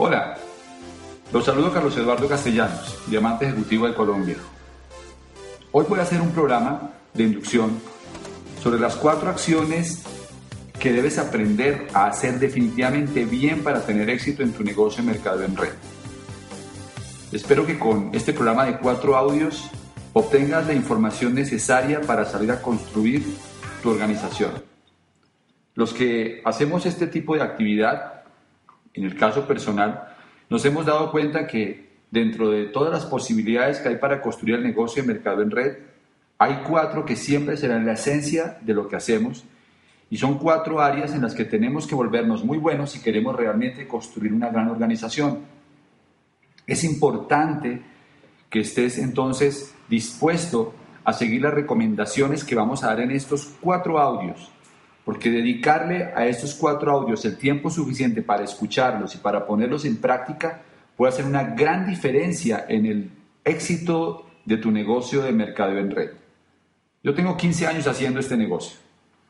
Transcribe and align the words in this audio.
Hola, 0.00 0.36
los 1.32 1.44
saludo 1.44 1.72
Carlos 1.72 1.96
Eduardo 1.96 2.28
Castellanos, 2.28 2.96
diamante 3.08 3.46
ejecutivo 3.46 3.88
de 3.88 3.94
Colombia. 3.94 4.36
Hoy 5.72 5.86
voy 5.88 5.98
a 5.98 6.02
hacer 6.02 6.20
un 6.20 6.30
programa 6.30 6.92
de 7.12 7.24
inducción 7.24 7.80
sobre 8.62 8.78
las 8.78 8.94
cuatro 8.94 9.28
acciones 9.28 10.04
que 10.78 10.92
debes 10.92 11.18
aprender 11.18 11.88
a 11.94 12.06
hacer 12.06 12.38
definitivamente 12.38 13.24
bien 13.24 13.64
para 13.64 13.84
tener 13.84 14.08
éxito 14.08 14.44
en 14.44 14.52
tu 14.52 14.62
negocio 14.62 15.02
de 15.02 15.10
mercado 15.10 15.42
en 15.42 15.56
red. 15.56 15.72
Espero 17.32 17.66
que 17.66 17.76
con 17.76 18.10
este 18.12 18.32
programa 18.32 18.66
de 18.66 18.78
cuatro 18.78 19.16
audios 19.16 19.68
obtengas 20.12 20.64
la 20.68 20.74
información 20.74 21.34
necesaria 21.34 22.02
para 22.02 22.24
salir 22.24 22.52
a 22.52 22.62
construir 22.62 23.24
tu 23.82 23.90
organización. 23.90 24.62
Los 25.74 25.92
que 25.92 26.40
hacemos 26.44 26.86
este 26.86 27.08
tipo 27.08 27.34
de 27.34 27.42
actividad 27.42 28.17
en 28.98 29.04
el 29.04 29.16
caso 29.16 29.46
personal, 29.46 30.08
nos 30.50 30.64
hemos 30.64 30.86
dado 30.86 31.10
cuenta 31.10 31.46
que 31.46 31.88
dentro 32.10 32.50
de 32.50 32.66
todas 32.66 32.92
las 32.92 33.06
posibilidades 33.06 33.78
que 33.78 33.88
hay 33.88 33.96
para 33.96 34.20
construir 34.20 34.56
el 34.56 34.62
negocio 34.62 35.02
de 35.02 35.12
mercado 35.12 35.42
en 35.42 35.50
red, 35.50 35.78
hay 36.38 36.62
cuatro 36.66 37.04
que 37.04 37.16
siempre 37.16 37.56
serán 37.56 37.86
la 37.86 37.92
esencia 37.92 38.58
de 38.60 38.74
lo 38.74 38.88
que 38.88 38.96
hacemos 38.96 39.44
y 40.10 40.16
son 40.16 40.38
cuatro 40.38 40.80
áreas 40.80 41.12
en 41.14 41.22
las 41.22 41.34
que 41.34 41.44
tenemos 41.44 41.86
que 41.86 41.94
volvernos 41.94 42.44
muy 42.44 42.58
buenos 42.58 42.92
si 42.92 43.00
queremos 43.00 43.36
realmente 43.36 43.86
construir 43.86 44.32
una 44.32 44.48
gran 44.48 44.68
organización. 44.68 45.40
Es 46.66 46.84
importante 46.84 47.82
que 48.48 48.60
estés 48.60 48.98
entonces 48.98 49.74
dispuesto 49.88 50.74
a 51.04 51.12
seguir 51.12 51.42
las 51.42 51.54
recomendaciones 51.54 52.44
que 52.44 52.54
vamos 52.54 52.82
a 52.84 52.88
dar 52.88 53.00
en 53.00 53.10
estos 53.10 53.54
cuatro 53.60 53.98
audios 53.98 54.50
porque 55.08 55.30
dedicarle 55.30 56.10
a 56.14 56.26
estos 56.26 56.52
cuatro 56.54 56.92
audios 56.92 57.24
el 57.24 57.38
tiempo 57.38 57.70
suficiente 57.70 58.20
para 58.20 58.44
escucharlos 58.44 59.14
y 59.14 59.16
para 59.16 59.46
ponerlos 59.46 59.86
en 59.86 59.96
práctica 59.96 60.60
puede 60.98 61.14
hacer 61.14 61.24
una 61.24 61.44
gran 61.44 61.86
diferencia 61.86 62.66
en 62.68 62.84
el 62.84 63.10
éxito 63.42 64.26
de 64.44 64.58
tu 64.58 64.70
negocio 64.70 65.22
de 65.22 65.32
mercado 65.32 65.78
en 65.78 65.90
red. 65.90 66.10
Yo 67.02 67.14
tengo 67.14 67.38
15 67.38 67.66
años 67.66 67.86
haciendo 67.86 68.20
este 68.20 68.36
negocio, 68.36 68.76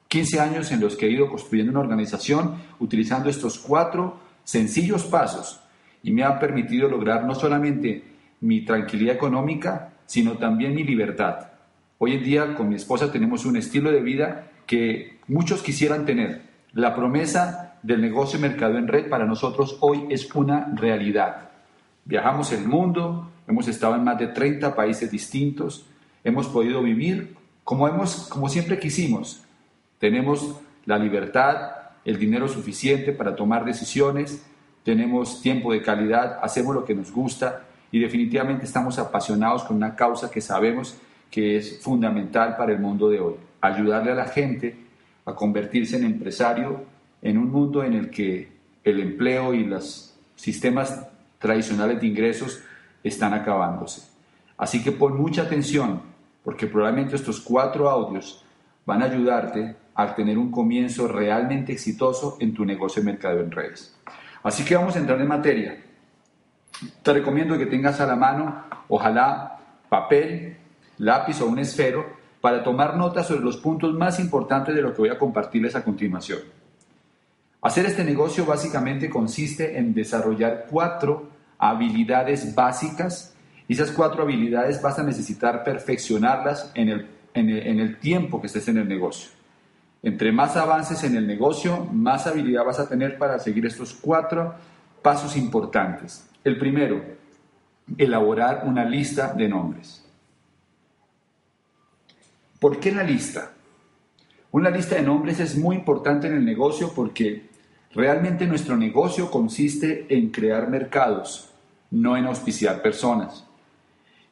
15 0.09 0.41
años 0.41 0.73
en 0.73 0.81
los 0.81 0.97
que 0.97 1.06
he 1.06 1.11
ido 1.11 1.31
construyendo 1.31 1.71
una 1.71 1.83
organización 1.83 2.56
utilizando 2.81 3.31
estos 3.31 3.56
cuatro 3.61 4.19
sencillos 4.43 5.05
pasos 5.05 5.61
y 6.03 6.11
me 6.11 6.25
ha 6.25 6.41
permitido 6.41 6.89
lograr 6.89 7.25
no 7.25 7.37
solamente 7.37 8.03
mi 8.41 8.65
tranquilidad 8.65 9.15
económica, 9.15 9.93
sino 10.06 10.39
también 10.39 10.75
mi 10.75 10.83
libertad. 10.83 11.53
Hoy 11.99 12.15
en 12.15 12.25
día 12.25 12.55
con 12.56 12.69
mi 12.69 12.75
esposa 12.75 13.12
tenemos 13.12 13.47
un 13.47 13.56
estilo 13.56 13.93
de 13.93 14.01
vida 14.01 14.51
que 14.67 15.17
muchos 15.29 15.62
quisieran 15.62 16.05
tener. 16.05 16.43
La 16.73 16.95
promesa 16.95 17.77
del 17.83 18.01
negocio 18.01 18.39
mercado 18.39 18.79
en 18.79 18.89
red 18.89 19.09
para 19.09 19.25
nosotros 19.25 19.77
hoy 19.81 20.07
es 20.11 20.34
una 20.34 20.73
realidad. 20.75 21.51
Viajamos 22.05 22.53
el 22.53 22.67
mundo, 22.67 23.31
hemos 23.47 23.69
estado 23.69 23.94
en 23.94 24.05
más 24.05 24.19
de 24.19 24.28
30 24.28 24.75
países 24.75 25.11
distintos, 25.11 25.87
hemos 26.25 26.49
podido 26.49 26.83
vivir 26.83 27.37
como, 27.65 27.87
hemos, 27.87 28.28
como 28.28 28.49
siempre 28.49 28.78
quisimos. 28.78 29.43
Tenemos 29.99 30.61
la 30.87 30.99
libertad, 30.99 31.72
el 32.05 32.19
dinero 32.19 32.49
suficiente 32.49 33.12
para 33.12 33.37
tomar 33.37 33.65
decisiones, 33.65 34.44
tenemos 34.84 35.43
tiempo 35.43 35.72
de 35.72 35.83
calidad, 35.83 36.38
hacemos 36.43 36.75
lo 36.75 36.84
que 36.84 36.94
nos 36.94 37.12
gusta 37.12 37.65
y 37.93 37.99
definitivamente 37.99 38.65
estamos 38.65 38.99
apasionados 38.99 39.65
con 39.65 39.77
una 39.77 39.94
causa 39.94 40.31
que 40.31 40.41
sabemos 40.41 40.97
que 41.31 41.56
es 41.56 41.81
fundamental 41.83 42.56
para 42.56 42.72
el 42.72 42.78
mundo 42.78 43.11
de 43.11 43.21
hoy 43.21 43.34
ayudarle 43.61 44.12
a 44.12 44.15
la 44.15 44.27
gente 44.27 44.88
a 45.28 45.34
convertirse 45.34 45.97
en 45.97 46.05
empresario 46.05 46.87
en 47.21 47.37
un 47.37 47.50
mundo 47.50 47.84
en 47.84 47.93
el 47.93 48.11
que 48.11 48.50
el 48.83 49.00
empleo 49.00 49.53
y 49.53 49.65
los 49.65 50.16
sistemas 50.37 51.06
tradicionales 51.39 52.00
de 52.00 52.06
ingresos 52.06 52.62
están 53.05 53.34
acabándose. 53.34 54.09
Así 54.56 54.83
que 54.83 54.91
pon 54.93 55.19
mucha 55.19 55.43
atención, 55.43 56.00
porque 56.43 56.67
probablemente 56.67 57.17
estos 57.17 57.41
cuatro 57.41 57.91
audios 57.91 58.43
van 58.87 59.03
a 59.03 59.05
ayudarte 59.05 59.77
a 59.94 60.15
tener 60.15 60.38
un 60.38 60.50
comienzo 60.50 61.06
realmente 61.09 61.72
exitoso 61.72 62.38
en 62.41 62.55
tu 62.55 62.65
negocio 62.65 63.03
de 63.03 63.12
mercado 63.12 63.41
en 63.41 63.50
redes. 63.50 63.94
Así 64.43 64.65
que 64.65 64.77
vamos 64.77 64.97
a 64.97 65.00
entrar 65.00 65.21
en 65.21 65.28
materia. 65.28 65.84
Te 67.03 67.12
recomiendo 67.12 67.59
que 67.59 67.67
tengas 67.67 68.00
a 68.00 68.06
la 68.06 68.17
mano, 68.17 68.65
ojalá, 68.88 69.61
papel, 69.91 70.56
lápiz 70.97 71.41
o 71.43 71.47
un 71.47 71.59
esfero 71.59 72.18
para 72.41 72.62
tomar 72.62 72.97
notas 72.97 73.26
sobre 73.26 73.44
los 73.44 73.56
puntos 73.56 73.94
más 73.94 74.21
importantes 74.21 74.75
de 74.75 74.82
lo 74.82 74.93
que 74.93 75.03
voy 75.03 75.10
a 75.10 75.19
compartirles 75.19 75.75
a 75.75 75.84
continuación. 75.84 76.41
Hacer 77.60 77.87
este 77.87 78.04
negocio 78.04 78.47
básicamente 78.47 79.10
consiste 79.10 79.78
en 79.78 79.93
desarrollar 79.93 80.66
cuatro 80.71 81.28
habilidades 81.59 82.54
básicas 82.54 83.34
y 83.66 83.75
esas 83.75 83.91
cuatro 83.91 84.22
habilidades 84.22 84.81
vas 84.81 84.99
a 84.99 85.03
necesitar 85.03 85.65
perfeccionarlas 85.65 86.71
en 86.75 86.88
el, 86.88 87.09
en 87.34 87.81
el 87.81 87.99
tiempo 87.99 88.41
que 88.41 88.47
estés 88.47 88.69
en 88.69 88.78
el 88.78 88.88
negocio. 88.88 89.31
Entre 90.03 90.31
más 90.31 90.56
avances 90.56 91.03
en 91.03 91.16
el 91.16 91.26
negocio, 91.26 91.84
más 91.93 92.26
habilidad 92.26 92.65
vas 92.65 92.78
a 92.78 92.88
tener 92.88 93.19
para 93.19 93.38
seguir 93.41 93.66
estos 93.66 93.94
cuatro 93.94 94.55
pasos 95.03 95.37
importantes. 95.37 96.28
El 96.44 96.59
primero, 96.59 97.03
elaborar 97.97 98.62
una 98.65 98.84
lista 98.84 99.32
de 99.32 99.49
nombres. 99.49 100.07
¿Por 102.58 102.80
qué 102.80 102.91
la 102.91 103.04
lista? 103.04 103.52
Una 104.50 104.70
lista 104.70 104.96
de 104.96 105.02
nombres 105.02 105.38
es 105.38 105.56
muy 105.56 105.76
importante 105.76 106.26
en 106.26 106.34
el 106.34 106.44
negocio 106.44 106.92
porque 106.94 107.48
realmente 107.94 108.46
nuestro 108.46 108.76
negocio 108.76 109.30
consiste 109.30 110.06
en 110.08 110.30
crear 110.30 110.69
mercados, 110.69 111.50
no 111.91 112.16
en 112.16 112.26
auspiciar 112.26 112.82
personas. 112.82 113.44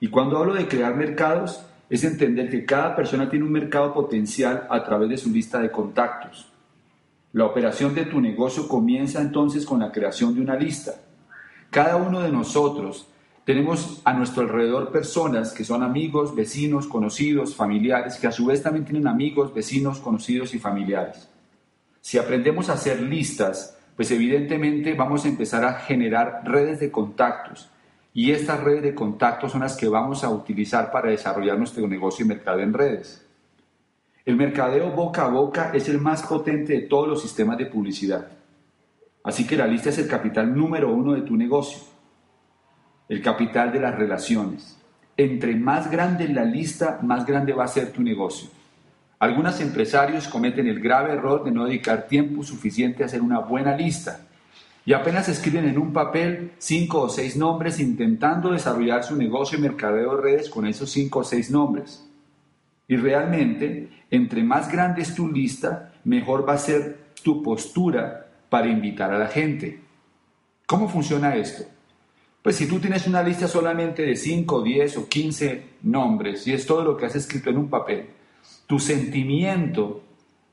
Y 0.01 0.09
cuando 0.09 0.39
hablo 0.39 0.55
de 0.55 0.67
crear 0.67 0.97
mercados, 0.97 1.65
es 1.89 2.03
entender 2.03 2.51
que 2.51 2.65
cada 2.65 2.97
persona 2.97 3.31
tiene 3.31 3.45
un 3.45 3.53
mercado 3.53 3.95
potencial 3.95 4.67
a 4.71 4.83
través 4.83 5.09
de 5.09 5.19
su 5.19 5.31
lista 5.31 5.61
de 5.61 5.71
contactos. 5.71 6.51
La 7.33 7.45
operación 7.45 7.95
de 7.95 8.07
tu 8.07 8.21
negocio 8.21 8.67
comienza 8.67 9.21
entonces 9.21 9.65
con 9.65 9.79
la 9.79 9.93
creación 9.93 10.35
de 10.35 10.41
una 10.41 10.57
lista. 10.57 10.95
Cada 11.71 11.97
uno 11.97 12.21
de 12.23 12.33
nosotros 12.33 13.07
tenemos 13.47 14.01
a 14.03 14.13
nuestro 14.13 14.43
alrededor 14.43 14.91
personas 14.91 15.53
que 15.53 15.65
son 15.65 15.85
amigos, 15.85 16.35
vecinos, 16.35 16.89
conocidos, 16.89 17.55
familiares, 17.55 18.17
que 18.17 18.27
a 18.27 18.33
su 18.33 18.47
vez 18.47 18.61
también 18.61 18.85
tienen 18.85 19.07
amigos, 19.07 19.55
vecinos, 19.55 20.01
conocidos 20.01 20.53
y 20.53 20.59
familiares. 20.59 21.31
Si 22.01 22.19
aprendemos 22.19 22.69
a 22.69 22.73
hacer 22.73 23.01
listas, 23.01 23.79
pues 23.95 24.11
evidentemente 24.11 24.95
vamos 24.95 25.25
a 25.25 25.29
empezar 25.29 25.65
a 25.65 25.75
generar 25.75 26.41
redes 26.43 26.81
de 26.81 26.91
contactos. 26.91 27.71
Y 28.13 28.33
estas 28.33 28.65
redes 28.65 28.83
de 28.83 28.97
contactos 28.97 29.53
son 29.53 29.61
las 29.61 29.77
que 29.77 29.87
vamos 29.87 30.25
a 30.25 30.31
utilizar 30.31 30.91
para 30.91 31.11
desarrollar 31.11 31.57
nuestro 31.57 31.87
negocio 31.87 32.25
y 32.25 32.29
mercado 32.29 32.59
en 32.59 32.73
redes. 32.73 33.25
El 34.25 34.35
mercadeo 34.35 34.91
boca 34.91 35.25
a 35.25 35.29
boca 35.29 35.71
es 35.73 35.89
el 35.89 36.01
más 36.01 36.25
potente 36.25 36.73
de 36.73 36.81
todos 36.81 37.07
los 37.07 37.23
sistemas 37.23 37.59
de 37.59 37.67
publicidad. 37.67 38.27
Así 39.23 39.47
que 39.47 39.57
la 39.57 39.69
lista 39.69 39.91
es 39.91 39.99
el 39.99 40.09
capital 40.09 40.53
número 40.53 40.93
uno 40.93 41.13
de 41.13 41.23
tu 41.23 41.37
negocio 41.37 41.95
el 43.09 43.23
capital 43.23 43.73
de 43.73 43.81
las 43.81 43.95
relaciones. 43.95 44.79
Entre 45.17 45.55
más 45.57 45.91
grande 45.91 46.29
la 46.29 46.45
lista, 46.45 46.99
más 47.03 47.25
grande 47.25 47.53
va 47.53 47.65
a 47.65 47.69
ser 47.69 47.93
tu 47.93 48.03
negocio. 48.03 48.51
Algunos 49.19 49.61
empresarios 49.61 50.29
cometen 50.29 50.67
el 50.67 50.81
grave 50.81 51.15
error 51.15 51.43
de 51.43 51.51
no 51.51 51.65
dedicar 51.65 52.07
tiempo 52.07 52.43
suficiente 52.43 53.03
a 53.03 53.07
hacer 53.07 53.23
una 53.23 53.39
buena 53.39 53.75
lista 53.75 54.21
y 54.87 54.93
apenas 54.93 55.29
escriben 55.29 55.67
en 55.67 55.79
un 55.79 55.93
papel 55.93 56.53
cinco 56.59 57.01
o 57.01 57.09
seis 57.09 57.37
nombres 57.37 57.81
intentando 57.81 58.53
desarrollar 58.53 59.03
su 59.03 59.17
negocio 59.17 59.59
y 59.59 59.63
mercadeo 59.63 60.17
de 60.17 60.23
redes 60.23 60.49
con 60.49 60.67
esos 60.67 60.91
cinco 60.91 61.21
o 61.21 61.25
seis 61.25 61.51
nombres. 61.51 62.09
Y 62.87 62.97
realmente, 62.97 63.89
entre 64.13 64.45
más 64.45 64.71
grande 64.71 65.03
es 65.03 65.13
tu 65.15 65.29
lista, 65.29 65.93
mejor 66.05 66.49
va 66.49 66.53
a 66.53 66.59
ser 66.59 66.99
tu 67.25 67.43
postura 67.43 68.29
para 68.49 68.69
invitar 68.69 69.13
a 69.13 69.19
la 69.19 69.27
gente. 69.27 69.81
¿Cómo 70.67 70.89
funciona 70.89 71.35
esto? 71.35 71.65
Pues 72.47 72.55
si 72.55 72.69
tú 72.69 72.79
tienes 72.79 73.09
una 73.09 73.25
lista 73.25 73.49
solamente 73.49 74.03
de 74.03 74.15
5, 74.15 74.63
10 74.63 74.99
o 74.99 75.09
15 75.09 75.65
nombres 75.83 76.47
y 76.47 76.53
es 76.53 76.65
todo 76.65 76.85
lo 76.85 76.97
que 76.97 77.07
has 77.07 77.17
escrito 77.17 77.51
en 77.51 77.57
un 77.57 77.69
papel, 77.69 78.07
tu 78.69 78.79
sentimiento 78.79 80.03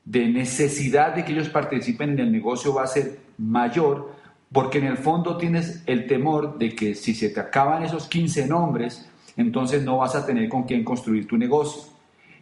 de 0.04 0.26
necesidad 0.26 1.14
de 1.14 1.24
que 1.24 1.30
ellos 1.30 1.50
participen 1.50 2.10
en 2.10 2.18
el 2.18 2.32
negocio 2.32 2.74
va 2.74 2.82
a 2.82 2.88
ser 2.88 3.20
mayor, 3.38 4.10
porque 4.50 4.78
en 4.78 4.86
el 4.86 4.96
fondo 4.96 5.36
tienes 5.36 5.84
el 5.86 6.08
temor 6.08 6.58
de 6.58 6.74
que 6.74 6.96
si 6.96 7.14
se 7.14 7.28
te 7.28 7.38
acaban 7.38 7.84
esos 7.84 8.08
15 8.08 8.48
nombres, 8.48 9.08
entonces 9.36 9.84
no 9.84 9.98
vas 9.98 10.16
a 10.16 10.26
tener 10.26 10.48
con 10.48 10.64
quién 10.64 10.82
construir 10.82 11.28
tu 11.28 11.36
negocio. 11.36 11.92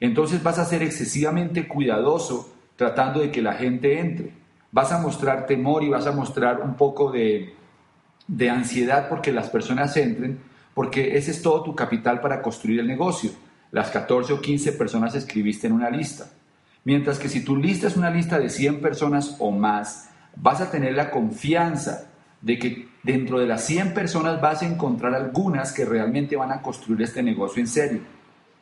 Entonces 0.00 0.42
vas 0.42 0.58
a 0.58 0.64
ser 0.64 0.82
excesivamente 0.82 1.68
cuidadoso 1.68 2.54
tratando 2.74 3.20
de 3.20 3.30
que 3.30 3.42
la 3.42 3.52
gente 3.52 4.00
entre. 4.00 4.30
Vas 4.70 4.92
a 4.92 4.98
mostrar 5.02 5.44
temor 5.44 5.84
y 5.84 5.90
vas 5.90 6.06
a 6.06 6.12
mostrar 6.12 6.62
un 6.62 6.74
poco 6.74 7.12
de, 7.12 7.52
de 8.26 8.50
ansiedad 8.50 9.08
porque 9.08 9.32
las 9.32 9.50
personas 9.50 9.96
entren, 9.96 10.38
porque 10.74 11.16
ese 11.16 11.30
es 11.30 11.42
todo 11.42 11.62
tu 11.62 11.74
capital 11.74 12.20
para 12.20 12.42
construir 12.42 12.80
el 12.80 12.86
negocio. 12.86 13.30
Las 13.70 13.90
14 13.90 14.32
o 14.34 14.40
15 14.40 14.72
personas 14.72 15.14
escribiste 15.14 15.66
en 15.66 15.72
una 15.72 15.90
lista. 15.90 16.26
Mientras 16.84 17.18
que 17.18 17.28
si 17.28 17.44
tu 17.44 17.56
lista 17.56 17.86
es 17.86 17.96
una 17.96 18.10
lista 18.10 18.38
de 18.38 18.48
100 18.48 18.80
personas 18.80 19.36
o 19.38 19.50
más, 19.50 20.10
vas 20.36 20.60
a 20.60 20.70
tener 20.70 20.94
la 20.94 21.10
confianza 21.10 22.08
de 22.40 22.58
que 22.58 22.88
dentro 23.02 23.38
de 23.38 23.46
las 23.46 23.64
100 23.64 23.94
personas 23.94 24.40
vas 24.40 24.62
a 24.62 24.66
encontrar 24.66 25.14
algunas 25.14 25.72
que 25.72 25.84
realmente 25.84 26.36
van 26.36 26.52
a 26.52 26.60
construir 26.60 27.02
este 27.02 27.22
negocio 27.22 27.60
en 27.60 27.68
serio. 27.68 28.00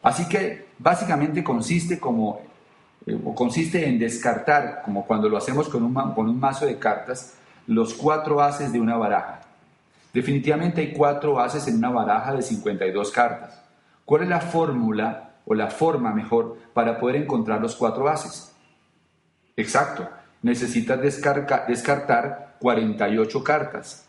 Así 0.03 0.29
que 0.29 0.69
básicamente 0.79 1.43
consiste 1.43 1.99
como 1.99 2.41
eh, 3.07 3.19
o 3.25 3.35
consiste 3.35 3.89
en 3.89 3.99
descartar, 3.99 4.83
como 4.85 5.07
cuando 5.07 5.29
lo 5.29 5.37
hacemos 5.37 5.69
con 5.69 5.83
un, 5.83 5.95
con 5.95 6.29
un 6.29 6.39
mazo 6.39 6.67
de 6.67 6.79
cartas, 6.79 7.35
los 7.67 7.95
cuatro 7.95 8.43
haces 8.43 8.73
de 8.73 8.81
una 8.81 8.97
baraja. 8.97 9.41
Definitivamente 10.12 10.81
hay 10.81 10.93
cuatro 10.93 11.41
haces 11.41 11.67
en 11.69 11.77
una 11.77 11.91
baraja 11.91 12.35
de 12.35 12.43
52 12.43 13.11
cartas. 13.11 13.62
¿Cuál 14.05 14.23
es 14.23 14.29
la 14.29 14.41
fórmula 14.41 15.31
o 15.51 15.55
la 15.55 15.69
forma 15.69 16.12
mejor 16.12 16.57
para 16.73 17.01
poder 17.01 17.17
encontrar 17.17 17.61
los 17.61 17.75
cuatro 17.75 18.09
haces. 18.09 18.53
Exacto, 19.57 20.09
necesitas 20.43 21.01
descartar 21.01 22.57
48 22.61 23.45
cartas. 23.45 24.07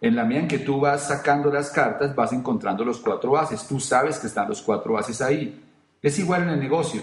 En 0.00 0.16
la 0.16 0.24
medida 0.24 0.40
en 0.40 0.48
que 0.48 0.58
tú 0.58 0.80
vas 0.80 1.06
sacando 1.06 1.48
las 1.52 1.70
cartas, 1.70 2.14
vas 2.14 2.32
encontrando 2.32 2.84
los 2.84 2.98
cuatro 2.98 3.38
haces. 3.38 3.68
Tú 3.68 3.78
sabes 3.78 4.18
que 4.18 4.26
están 4.26 4.48
los 4.48 4.62
cuatro 4.62 4.98
haces 4.98 5.20
ahí. 5.20 5.62
Es 6.02 6.18
igual 6.18 6.42
en 6.42 6.50
el 6.50 6.60
negocio. 6.60 7.02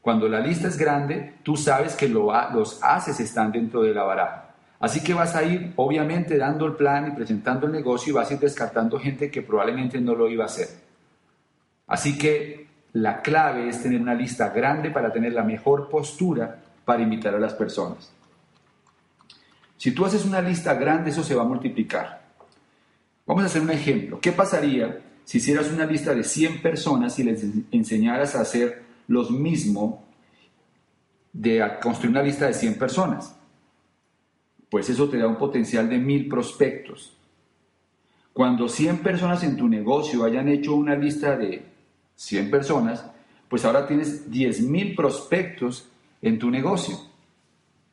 Cuando 0.00 0.28
la 0.28 0.40
lista 0.40 0.68
es 0.68 0.78
grande, 0.78 1.34
tú 1.42 1.56
sabes 1.56 1.94
que 1.94 2.08
los 2.08 2.78
haces 2.82 3.20
están 3.20 3.52
dentro 3.52 3.82
de 3.82 3.92
la 3.92 4.04
baraja. 4.04 4.45
Así 4.78 5.02
que 5.02 5.14
vas 5.14 5.34
a 5.34 5.42
ir, 5.42 5.72
obviamente, 5.76 6.36
dando 6.36 6.66
el 6.66 6.74
plan 6.74 7.08
y 7.08 7.10
presentando 7.12 7.66
el 7.66 7.72
negocio 7.72 8.10
y 8.10 8.14
vas 8.14 8.30
a 8.30 8.34
ir 8.34 8.40
descartando 8.40 8.98
gente 8.98 9.30
que 9.30 9.42
probablemente 9.42 10.00
no 10.00 10.14
lo 10.14 10.28
iba 10.28 10.44
a 10.44 10.46
hacer. 10.46 10.68
Así 11.86 12.18
que 12.18 12.66
la 12.92 13.22
clave 13.22 13.68
es 13.68 13.82
tener 13.82 14.00
una 14.00 14.14
lista 14.14 14.50
grande 14.50 14.90
para 14.90 15.12
tener 15.12 15.32
la 15.32 15.44
mejor 15.44 15.88
postura 15.88 16.62
para 16.84 17.02
invitar 17.02 17.34
a 17.34 17.38
las 17.38 17.54
personas. 17.54 18.10
Si 19.76 19.92
tú 19.92 20.04
haces 20.04 20.24
una 20.24 20.40
lista 20.40 20.74
grande, 20.74 21.10
eso 21.10 21.22
se 21.22 21.34
va 21.34 21.42
a 21.42 21.46
multiplicar. 21.46 22.22
Vamos 23.26 23.42
a 23.42 23.46
hacer 23.46 23.62
un 23.62 23.70
ejemplo. 23.70 24.20
¿Qué 24.20 24.32
pasaría 24.32 25.00
si 25.24 25.38
hicieras 25.38 25.70
una 25.70 25.84
lista 25.84 26.14
de 26.14 26.22
100 26.22 26.62
personas 26.62 27.18
y 27.18 27.24
les 27.24 27.44
enseñaras 27.72 28.34
a 28.34 28.42
hacer 28.42 28.82
lo 29.08 29.28
mismo 29.30 30.04
de 31.32 31.62
construir 31.82 32.10
una 32.10 32.22
lista 32.22 32.46
de 32.46 32.54
100 32.54 32.78
personas? 32.78 33.34
Pues 34.70 34.88
eso 34.90 35.08
te 35.08 35.18
da 35.18 35.26
un 35.26 35.36
potencial 35.36 35.88
de 35.88 35.98
mil 35.98 36.28
prospectos. 36.28 37.16
Cuando 38.32 38.68
100 38.68 38.98
personas 38.98 39.42
en 39.44 39.56
tu 39.56 39.68
negocio 39.68 40.24
hayan 40.24 40.48
hecho 40.48 40.74
una 40.74 40.94
lista 40.94 41.36
de 41.36 41.64
100 42.16 42.50
personas, 42.50 43.06
pues 43.48 43.64
ahora 43.64 43.86
tienes 43.86 44.30
10.000 44.30 44.96
prospectos 44.96 45.88
en 46.20 46.38
tu 46.38 46.50
negocio. 46.50 46.98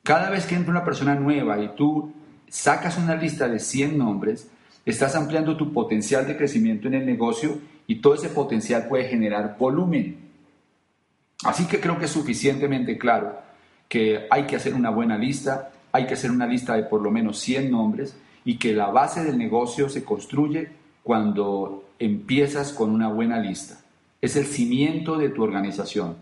Cada 0.02 0.30
vez 0.30 0.46
que 0.46 0.56
entra 0.56 0.72
una 0.72 0.84
persona 0.84 1.16
nueva 1.16 1.62
y 1.62 1.70
tú 1.76 2.12
sacas 2.50 2.98
una 2.98 3.16
lista 3.16 3.48
de 3.48 3.60
100 3.60 3.98
nombres, 3.98 4.50
estás 4.86 5.16
ampliando 5.16 5.56
tu 5.56 5.72
potencial 5.72 6.28
de 6.28 6.36
crecimiento 6.36 6.88
en 6.88 6.96
el 6.96 7.06
negocio 7.06 7.60
y 7.88 8.02
todo 8.02 8.16
ese 8.16 8.30
potencial 8.30 8.88
puede 8.88 9.08
generar 9.08 9.56
volumen. 9.58 10.18
Así 11.44 11.66
que 11.68 11.80
creo 11.80 11.98
que 11.98 12.06
es 12.06 12.12
suficientemente 12.12 12.98
claro 12.98 13.40
que 13.88 14.28
hay 14.30 14.46
que 14.46 14.56
hacer 14.56 14.74
una 14.74 14.90
buena 14.90 15.18
lista, 15.18 15.72
hay 15.94 16.06
que 16.06 16.16
hacer 16.16 16.32
una 16.32 16.48
lista 16.48 16.76
de 16.76 16.84
por 16.84 17.02
lo 17.02 17.12
menos 17.12 17.40
100 17.40 17.72
nombres 17.72 18.18
y 18.44 18.58
que 18.58 18.74
la 18.74 18.88
base 18.88 19.24
del 19.24 19.38
negocio 19.38 19.88
se 19.88 20.04
construye 20.04 20.70
cuando 21.04 21.86
empiezas 22.00 22.74
con 22.74 22.90
una 22.90 23.08
buena 23.08 23.40
lista 23.40 23.80
es 24.24 24.38
el 24.38 24.46
cimiento 24.46 25.18
de 25.18 25.28
tu 25.28 25.44
organización. 25.44 26.16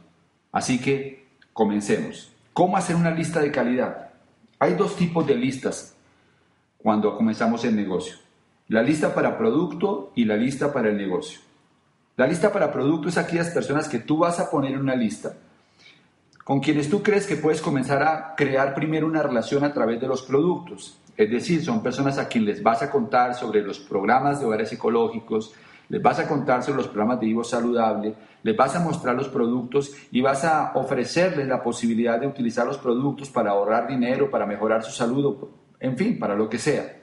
Así 0.51 0.81
que 0.81 1.27
comencemos. 1.53 2.31
¿Cómo 2.51 2.75
hacer 2.75 2.95
una 2.95 3.12
lista 3.12 3.39
de 3.39 3.51
calidad? 3.51 4.09
Hay 4.57 4.73
dos 4.73 4.95
tipos 4.95 5.27
de 5.27 5.35
listas 5.35 5.95
cuando 6.79 7.15
comenzamos 7.15 7.63
el 7.63 7.75
negocio. 7.75 8.15
La 8.69 8.81
lista 8.81 9.13
para 9.13 9.38
producto 9.38 10.12
y 10.15 10.25
la 10.25 10.35
lista 10.35 10.73
para 10.73 10.89
el 10.89 10.97
negocio. 10.97 11.41
La 12.18 12.25
lista 12.25 12.51
para 12.51 12.73
producto 12.73 13.07
es 13.07 13.19
aquellas 13.19 13.51
personas 13.51 13.88
que 13.88 14.00
tú 14.00 14.18
vas 14.18 14.39
a 14.39 14.50
poner 14.50 14.71
en 14.71 14.79
una 14.79 14.95
lista 14.95 15.33
con 16.43 16.59
quienes 16.59 16.89
tú 16.89 17.03
crees 17.03 17.27
que 17.27 17.35
puedes 17.35 17.61
comenzar 17.61 18.03
a 18.03 18.35
crear 18.35 18.73
primero 18.73 19.07
una 19.07 19.23
relación 19.23 19.63
a 19.63 19.73
través 19.73 20.01
de 20.01 20.07
los 20.07 20.23
productos. 20.23 20.97
Es 21.15 21.29
decir, 21.29 21.63
son 21.63 21.83
personas 21.83 22.17
a 22.17 22.27
quienes 22.27 22.55
les 22.55 22.63
vas 22.63 22.81
a 22.81 22.89
contar 22.89 23.35
sobre 23.35 23.61
los 23.61 23.79
programas 23.79 24.39
de 24.39 24.45
hogares 24.45 24.71
ecológicos, 24.71 25.53
les 25.89 26.01
vas 26.01 26.19
a 26.19 26.27
contar 26.27 26.63
sobre 26.63 26.77
los 26.77 26.88
programas 26.88 27.19
de 27.19 27.27
vivo 27.27 27.43
saludable, 27.43 28.15
les 28.43 28.55
vas 28.55 28.75
a 28.75 28.79
mostrar 28.79 29.15
los 29.15 29.27
productos 29.27 29.93
y 30.09 30.21
vas 30.21 30.45
a 30.45 30.71
ofrecerles 30.75 31.47
la 31.47 31.61
posibilidad 31.61 32.19
de 32.19 32.27
utilizar 32.27 32.65
los 32.65 32.77
productos 32.77 33.29
para 33.29 33.51
ahorrar 33.51 33.87
dinero, 33.87 34.31
para 34.31 34.45
mejorar 34.45 34.83
su 34.83 34.91
salud, 34.91 35.49
en 35.79 35.97
fin, 35.97 36.17
para 36.17 36.35
lo 36.35 36.49
que 36.49 36.57
sea. 36.57 36.97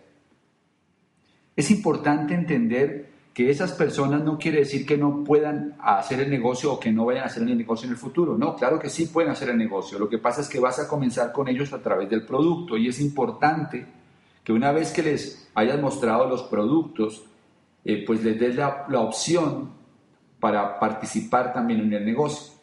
Es 1.55 1.71
importante 1.71 2.35
entender 2.35 3.11
que 3.39 3.51
esas 3.51 3.71
personas 3.71 4.25
no 4.25 4.37
quiere 4.37 4.59
decir 4.59 4.85
que 4.85 4.99
no 4.99 5.23
puedan 5.23 5.77
hacer 5.79 6.19
el 6.19 6.29
negocio 6.29 6.73
o 6.73 6.81
que 6.81 6.91
no 6.91 7.05
vayan 7.05 7.23
a 7.23 7.27
hacer 7.27 7.45
el 7.45 7.57
negocio 7.57 7.87
en 7.87 7.93
el 7.93 7.97
futuro. 7.97 8.37
No, 8.37 8.57
claro 8.57 8.81
que 8.81 8.91
sí 8.91 9.07
pueden 9.07 9.31
hacer 9.31 9.51
el 9.51 9.57
negocio. 9.57 9.97
Lo 9.97 10.09
que 10.09 10.19
pasa 10.19 10.41
es 10.41 10.49
que 10.49 10.59
vas 10.59 10.81
a 10.81 10.89
comenzar 10.89 11.31
con 11.31 11.47
ellos 11.47 11.73
a 11.73 11.81
través 11.81 12.11
del 12.11 12.27
producto 12.27 12.77
y 12.77 12.89
es 12.89 13.01
importante 13.01 13.87
que 14.43 14.53
una 14.53 14.73
vez 14.73 14.91
que 14.91 15.05
les 15.05 15.49
hayas 15.55 15.81
mostrado 15.81 16.29
los 16.29 16.43
productos, 16.43 17.27
eh, 17.85 18.03
pues 18.05 18.25
les 18.25 18.41
des 18.41 18.57
la, 18.57 18.87
la 18.89 19.03
opción 19.03 19.71
para 20.41 20.81
participar 20.81 21.53
también 21.53 21.79
en 21.79 21.93
el 21.93 22.05
negocio. 22.05 22.55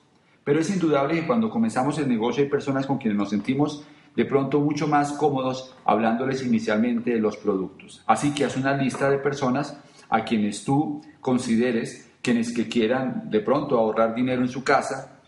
Pero 0.43 0.59
es 0.59 0.69
indudable 0.69 1.21
que 1.21 1.25
cuando 1.25 1.49
comenzamos 1.49 1.97
el 1.99 2.09
negocio 2.09 2.43
hay 2.43 2.49
personas 2.49 2.85
con 2.85 2.97
quienes 2.97 3.17
nos 3.17 3.29
sentimos 3.29 3.85
de 4.13 4.25
pronto 4.25 4.59
mucho 4.59 4.89
más 4.89 5.13
cómodos 5.13 5.73
hablándoles 5.85 6.45
inicialmente 6.45 7.11
de 7.11 7.19
los 7.21 7.37
productos. 7.37 8.03
Así 8.05 8.33
que 8.33 8.43
haz 8.43 8.57
una 8.57 8.75
lista 8.75 9.09
de 9.09 9.19
personas 9.19 9.77
a 10.09 10.23
quienes 10.23 10.63
tú 10.63 11.01
consideres 11.21 12.11
quienes 12.21 12.51
que 12.53 12.67
quieran 12.67 13.29
de 13.29 13.39
pronto 13.39 13.77
ahorrar 13.77 14.15
dinero 14.15 14.41
en 14.41 14.47
su 14.47 14.63
casa 14.63 15.19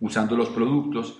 usando 0.00 0.36
los 0.36 0.48
productos, 0.48 1.18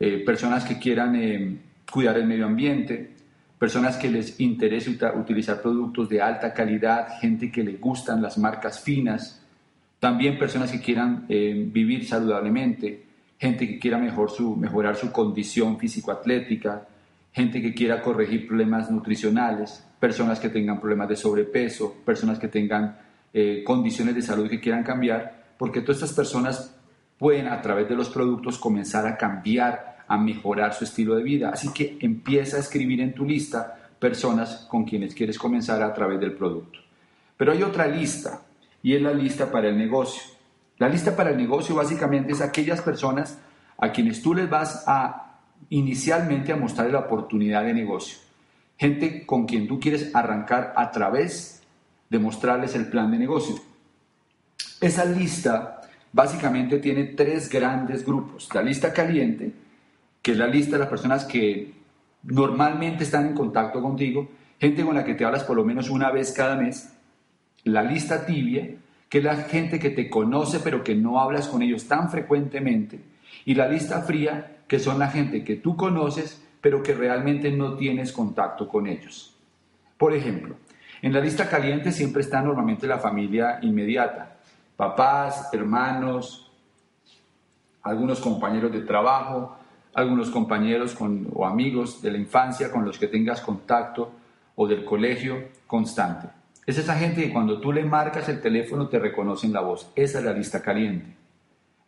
eh, 0.00 0.22
personas 0.24 0.64
que 0.64 0.78
quieran 0.78 1.14
eh, 1.16 1.58
cuidar 1.90 2.16
el 2.16 2.26
medio 2.26 2.46
ambiente, 2.46 3.14
personas 3.58 3.96
que 3.96 4.10
les 4.10 4.40
interese 4.40 4.98
utilizar 5.16 5.60
productos 5.60 6.08
de 6.08 6.22
alta 6.22 6.52
calidad, 6.52 7.18
gente 7.20 7.52
que 7.52 7.62
le 7.62 7.74
gustan 7.74 8.22
las 8.22 8.38
marcas 8.38 8.80
finas, 8.80 9.42
también 9.98 10.38
personas 10.38 10.72
que 10.72 10.80
quieran 10.80 11.26
eh, 11.28 11.68
vivir 11.70 12.06
saludablemente, 12.06 13.04
gente 13.38 13.68
que 13.68 13.78
quiera 13.78 13.98
mejorar 13.98 14.96
su 14.96 15.12
condición 15.12 15.78
físico-atlética, 15.78 16.88
gente 17.36 17.60
que 17.60 17.74
quiera 17.74 18.00
corregir 18.00 18.48
problemas 18.48 18.90
nutricionales, 18.90 19.86
personas 20.00 20.40
que 20.40 20.48
tengan 20.48 20.80
problemas 20.80 21.10
de 21.10 21.16
sobrepeso, 21.16 21.94
personas 22.02 22.38
que 22.38 22.48
tengan 22.48 22.96
eh, 23.34 23.62
condiciones 23.62 24.14
de 24.14 24.22
salud 24.22 24.48
que 24.48 24.58
quieran 24.58 24.82
cambiar, 24.82 25.44
porque 25.58 25.82
todas 25.82 25.98
estas 25.98 26.14
personas 26.14 26.74
pueden 27.18 27.48
a 27.48 27.60
través 27.60 27.90
de 27.90 27.94
los 27.94 28.08
productos 28.08 28.56
comenzar 28.56 29.06
a 29.06 29.18
cambiar 29.18 29.98
a 30.08 30.16
mejorar 30.16 30.72
su 30.72 30.84
estilo 30.84 31.14
de 31.14 31.24
vida. 31.24 31.50
Así 31.50 31.74
que 31.74 31.98
empieza 32.00 32.56
a 32.56 32.60
escribir 32.60 33.02
en 33.02 33.12
tu 33.12 33.26
lista 33.26 33.90
personas 33.98 34.66
con 34.70 34.86
quienes 34.86 35.14
quieres 35.14 35.38
comenzar 35.38 35.82
a 35.82 35.92
través 35.92 36.18
del 36.18 36.32
producto. 36.32 36.78
Pero 37.36 37.52
hay 37.52 37.62
otra 37.62 37.86
lista 37.86 38.40
y 38.82 38.94
es 38.94 39.02
la 39.02 39.12
lista 39.12 39.50
para 39.50 39.68
el 39.68 39.76
negocio. 39.76 40.22
La 40.78 40.88
lista 40.88 41.14
para 41.14 41.32
el 41.32 41.36
negocio 41.36 41.74
básicamente 41.74 42.32
es 42.32 42.40
aquellas 42.40 42.80
personas 42.80 43.38
a 43.76 43.92
quienes 43.92 44.22
tú 44.22 44.32
les 44.32 44.48
vas 44.48 44.84
a 44.86 45.25
inicialmente 45.70 46.52
a 46.52 46.56
mostrar 46.56 46.90
la 46.90 47.00
oportunidad 47.00 47.64
de 47.64 47.74
negocio. 47.74 48.18
Gente 48.78 49.24
con 49.26 49.46
quien 49.46 49.66
tú 49.66 49.80
quieres 49.80 50.14
arrancar 50.14 50.72
a 50.76 50.90
través 50.90 51.62
de 52.08 52.18
mostrarles 52.18 52.74
el 52.74 52.88
plan 52.88 53.10
de 53.10 53.18
negocio. 53.18 53.56
Esa 54.80 55.04
lista 55.04 55.80
básicamente 56.12 56.78
tiene 56.78 57.04
tres 57.04 57.48
grandes 57.48 58.04
grupos. 58.04 58.48
La 58.54 58.62
lista 58.62 58.92
caliente, 58.92 59.52
que 60.22 60.32
es 60.32 60.38
la 60.38 60.46
lista 60.46 60.72
de 60.72 60.80
las 60.80 60.88
personas 60.88 61.24
que 61.24 61.74
normalmente 62.22 63.04
están 63.04 63.28
en 63.28 63.34
contacto 63.34 63.80
contigo, 63.80 64.28
gente 64.58 64.84
con 64.84 64.94
la 64.94 65.04
que 65.04 65.14
te 65.14 65.24
hablas 65.24 65.44
por 65.44 65.56
lo 65.56 65.64
menos 65.64 65.90
una 65.90 66.10
vez 66.10 66.32
cada 66.32 66.56
mes, 66.56 66.92
la 67.64 67.82
lista 67.82 68.26
tibia, 68.26 68.68
que 69.08 69.18
es 69.18 69.24
la 69.24 69.36
gente 69.36 69.78
que 69.78 69.90
te 69.90 70.08
conoce 70.10 70.60
pero 70.60 70.82
que 70.82 70.94
no 70.94 71.20
hablas 71.20 71.48
con 71.48 71.62
ellos 71.62 71.86
tan 71.86 72.10
frecuentemente, 72.10 73.00
y 73.44 73.54
la 73.54 73.68
lista 73.68 74.02
fría, 74.02 74.55
que 74.66 74.78
son 74.78 74.98
la 74.98 75.08
gente 75.08 75.44
que 75.44 75.56
tú 75.56 75.76
conoces, 75.76 76.42
pero 76.60 76.82
que 76.82 76.94
realmente 76.94 77.50
no 77.50 77.76
tienes 77.76 78.12
contacto 78.12 78.68
con 78.68 78.86
ellos. 78.86 79.34
Por 79.96 80.14
ejemplo, 80.14 80.56
en 81.02 81.12
la 81.12 81.20
lista 81.20 81.48
caliente 81.48 81.92
siempre 81.92 82.22
está 82.22 82.40
normalmente 82.40 82.86
la 82.86 82.98
familia 82.98 83.58
inmediata, 83.62 84.36
papás, 84.76 85.48
hermanos, 85.52 86.50
algunos 87.82 88.20
compañeros 88.20 88.72
de 88.72 88.80
trabajo, 88.80 89.56
algunos 89.94 90.30
compañeros 90.30 90.96
o 91.32 91.46
amigos 91.46 92.02
de 92.02 92.10
la 92.10 92.18
infancia 92.18 92.70
con 92.70 92.84
los 92.84 92.98
que 92.98 93.06
tengas 93.06 93.40
contacto 93.40 94.12
o 94.56 94.66
del 94.66 94.84
colegio 94.84 95.48
constante. 95.66 96.28
Es 96.66 96.78
esa 96.78 96.96
gente 96.96 97.22
que 97.22 97.32
cuando 97.32 97.60
tú 97.60 97.72
le 97.72 97.84
marcas 97.84 98.28
el 98.28 98.40
teléfono 98.40 98.88
te 98.88 98.98
reconocen 98.98 99.52
la 99.52 99.60
voz. 99.60 99.92
Esa 99.94 100.18
es 100.18 100.24
la 100.24 100.32
lista 100.32 100.60
caliente. 100.60 101.14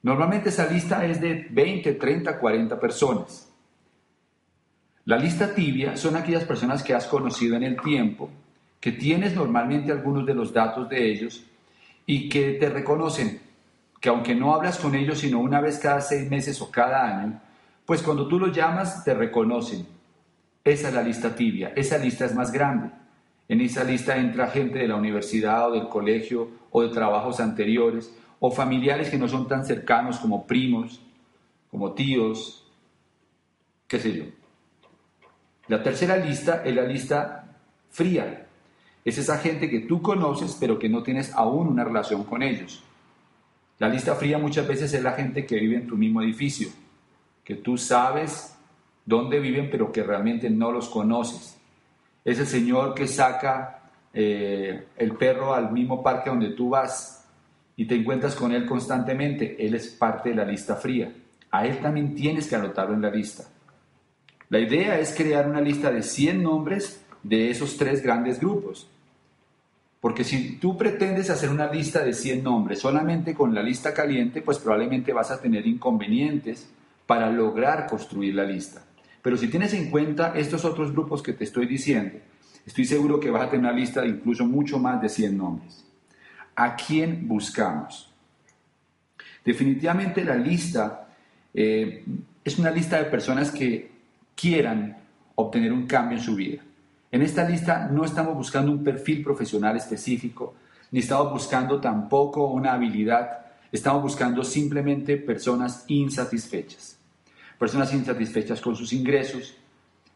Normalmente 0.02 0.50
esa 0.50 0.70
lista 0.70 1.04
es 1.04 1.20
de 1.20 1.46
20, 1.50 1.94
30, 1.94 2.38
40 2.38 2.78
personas. 2.78 3.48
La 5.04 5.16
lista 5.16 5.54
tibia 5.54 5.96
son 5.96 6.16
aquellas 6.16 6.44
personas 6.44 6.82
que 6.82 6.94
has 6.94 7.06
conocido 7.06 7.56
en 7.56 7.62
el 7.62 7.80
tiempo, 7.80 8.30
que 8.78 8.92
tienes 8.92 9.34
normalmente 9.34 9.90
algunos 9.90 10.24
de 10.26 10.34
los 10.34 10.52
datos 10.52 10.88
de 10.88 11.10
ellos 11.10 11.42
y 12.06 12.28
que 12.28 12.52
te 12.52 12.68
reconocen, 12.68 13.40
que 14.00 14.08
aunque 14.08 14.34
no 14.34 14.54
hablas 14.54 14.78
con 14.78 14.94
ellos 14.94 15.18
sino 15.18 15.40
una 15.40 15.60
vez 15.60 15.78
cada 15.78 16.00
seis 16.00 16.30
meses 16.30 16.60
o 16.60 16.70
cada 16.70 17.20
año, 17.20 17.40
pues 17.84 18.02
cuando 18.02 18.28
tú 18.28 18.38
los 18.38 18.54
llamas 18.54 19.02
te 19.02 19.14
reconocen. 19.14 19.86
Esa 20.62 20.88
es 20.88 20.94
la 20.94 21.02
lista 21.02 21.34
tibia, 21.34 21.72
esa 21.74 21.98
lista 21.98 22.26
es 22.26 22.34
más 22.34 22.52
grande. 22.52 22.90
En 23.48 23.62
esa 23.62 23.82
lista 23.82 24.16
entra 24.16 24.48
gente 24.48 24.78
de 24.78 24.88
la 24.88 24.96
universidad 24.96 25.70
o 25.70 25.72
del 25.72 25.88
colegio 25.88 26.50
o 26.70 26.82
de 26.82 26.90
trabajos 26.90 27.40
anteriores 27.40 28.12
o 28.40 28.50
familiares 28.50 29.10
que 29.10 29.18
no 29.18 29.28
son 29.28 29.48
tan 29.48 29.64
cercanos 29.64 30.18
como 30.18 30.46
primos, 30.46 31.00
como 31.70 31.92
tíos, 31.92 32.66
qué 33.86 33.98
sé 33.98 34.16
yo. 34.16 34.24
La 35.68 35.82
tercera 35.82 36.16
lista 36.16 36.62
es 36.64 36.74
la 36.74 36.84
lista 36.84 37.56
fría. 37.90 38.46
Es 39.04 39.18
esa 39.18 39.38
gente 39.38 39.68
que 39.68 39.80
tú 39.80 40.00
conoces 40.02 40.56
pero 40.58 40.78
que 40.78 40.88
no 40.88 41.02
tienes 41.02 41.32
aún 41.34 41.68
una 41.68 41.84
relación 41.84 42.24
con 42.24 42.42
ellos. 42.42 42.82
La 43.78 43.88
lista 43.88 44.14
fría 44.14 44.38
muchas 44.38 44.66
veces 44.66 44.92
es 44.92 45.02
la 45.02 45.12
gente 45.12 45.46
que 45.46 45.56
vive 45.56 45.76
en 45.76 45.86
tu 45.86 45.96
mismo 45.96 46.20
edificio, 46.22 46.68
que 47.44 47.54
tú 47.54 47.78
sabes 47.78 48.56
dónde 49.04 49.38
viven 49.38 49.70
pero 49.70 49.92
que 49.92 50.02
realmente 50.02 50.50
no 50.50 50.72
los 50.72 50.88
conoces 50.88 51.58
es 52.24 52.38
el 52.38 52.46
señor 52.46 52.94
que 52.94 53.06
saca 53.06 53.80
eh, 54.12 54.88
el 54.96 55.12
perro 55.16 55.54
al 55.54 55.72
mismo 55.72 56.02
parque 56.02 56.28
donde 56.28 56.50
tú 56.50 56.68
vas 56.70 57.26
y 57.78 57.86
te 57.86 57.94
encuentras 57.94 58.34
con 58.34 58.52
él 58.52 58.66
constantemente. 58.66 59.56
Él 59.64 59.72
es 59.74 59.86
parte 59.86 60.30
de 60.30 60.34
la 60.34 60.44
lista 60.44 60.74
fría. 60.74 61.12
A 61.52 61.64
él 61.64 61.78
también 61.78 62.12
tienes 62.12 62.48
que 62.48 62.56
anotarlo 62.56 62.92
en 62.92 63.02
la 63.02 63.10
lista. 63.10 63.44
La 64.48 64.58
idea 64.58 64.98
es 64.98 65.14
crear 65.14 65.48
una 65.48 65.60
lista 65.60 65.92
de 65.92 66.02
100 66.02 66.42
nombres 66.42 67.04
de 67.22 67.50
esos 67.50 67.76
tres 67.76 68.02
grandes 68.02 68.40
grupos. 68.40 68.88
Porque 70.00 70.24
si 70.24 70.56
tú 70.56 70.76
pretendes 70.76 71.30
hacer 71.30 71.50
una 71.50 71.72
lista 71.72 72.04
de 72.04 72.14
100 72.14 72.42
nombres 72.42 72.80
solamente 72.80 73.32
con 73.32 73.54
la 73.54 73.62
lista 73.62 73.94
caliente, 73.94 74.42
pues 74.42 74.58
probablemente 74.58 75.12
vas 75.12 75.30
a 75.30 75.40
tener 75.40 75.64
inconvenientes 75.64 76.68
para 77.06 77.30
lograr 77.30 77.86
construir 77.86 78.34
la 78.34 78.44
lista. 78.44 78.84
Pero 79.22 79.36
si 79.36 79.46
tienes 79.46 79.72
en 79.74 79.88
cuenta 79.88 80.32
estos 80.36 80.64
otros 80.64 80.90
grupos 80.90 81.22
que 81.22 81.32
te 81.32 81.44
estoy 81.44 81.66
diciendo, 81.66 82.18
estoy 82.66 82.86
seguro 82.86 83.20
que 83.20 83.30
vas 83.30 83.42
a 83.42 83.50
tener 83.50 83.66
una 83.66 83.72
lista 83.72 84.00
de 84.00 84.08
incluso 84.08 84.44
mucho 84.44 84.80
más 84.80 85.00
de 85.00 85.08
100 85.08 85.38
nombres. 85.38 85.87
¿A 86.60 86.74
quién 86.74 87.28
buscamos? 87.28 88.12
Definitivamente 89.44 90.24
la 90.24 90.34
lista 90.34 91.08
eh, 91.54 92.04
es 92.44 92.58
una 92.58 92.70
lista 92.70 92.98
de 92.98 93.04
personas 93.04 93.50
que 93.50 93.90
quieran 94.34 94.96
obtener 95.36 95.72
un 95.72 95.86
cambio 95.86 96.18
en 96.18 96.24
su 96.24 96.34
vida. 96.34 96.62
En 97.10 97.22
esta 97.22 97.48
lista 97.48 97.88
no 97.88 98.04
estamos 98.04 98.34
buscando 98.34 98.72
un 98.72 98.82
perfil 98.82 99.22
profesional 99.22 99.76
específico, 99.76 100.54
ni 100.90 101.00
estamos 101.00 101.32
buscando 101.32 101.80
tampoco 101.80 102.46
una 102.48 102.72
habilidad, 102.72 103.46
estamos 103.70 104.02
buscando 104.02 104.42
simplemente 104.42 105.16
personas 105.16 105.84
insatisfechas 105.86 106.98
personas 107.58 107.92
insatisfechas 107.92 108.60
con 108.60 108.76
sus 108.76 108.92
ingresos, 108.92 109.54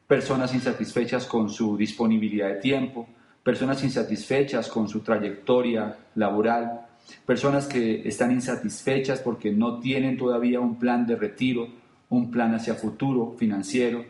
personas 0.07 0.55
insatisfechas 0.55 1.27
con 1.27 1.51
su 1.51 1.77
disponibilidad 1.77 2.49
de 2.49 2.55
tiempo, 2.57 3.09
personas 3.43 3.83
insatisfechas 3.83 4.69
con 4.69 4.89
su 4.89 5.01
trayectoria 5.01 5.97
laboral, 6.15 6.87
personas 7.27 7.67
que 7.67 8.07
están 8.07 8.31
insatisfechas 8.33 9.21
porque 9.21 9.51
no 9.51 9.81
tienen 9.81 10.17
todavía 10.17 10.61
un 10.61 10.79
plan 10.79 11.07
de 11.07 11.17
retiro, 11.17 11.69
un 12.09 12.31
plan 12.31 12.55
hacia 12.55 12.75
futuro 12.75 13.35
financiero. 13.39 14.05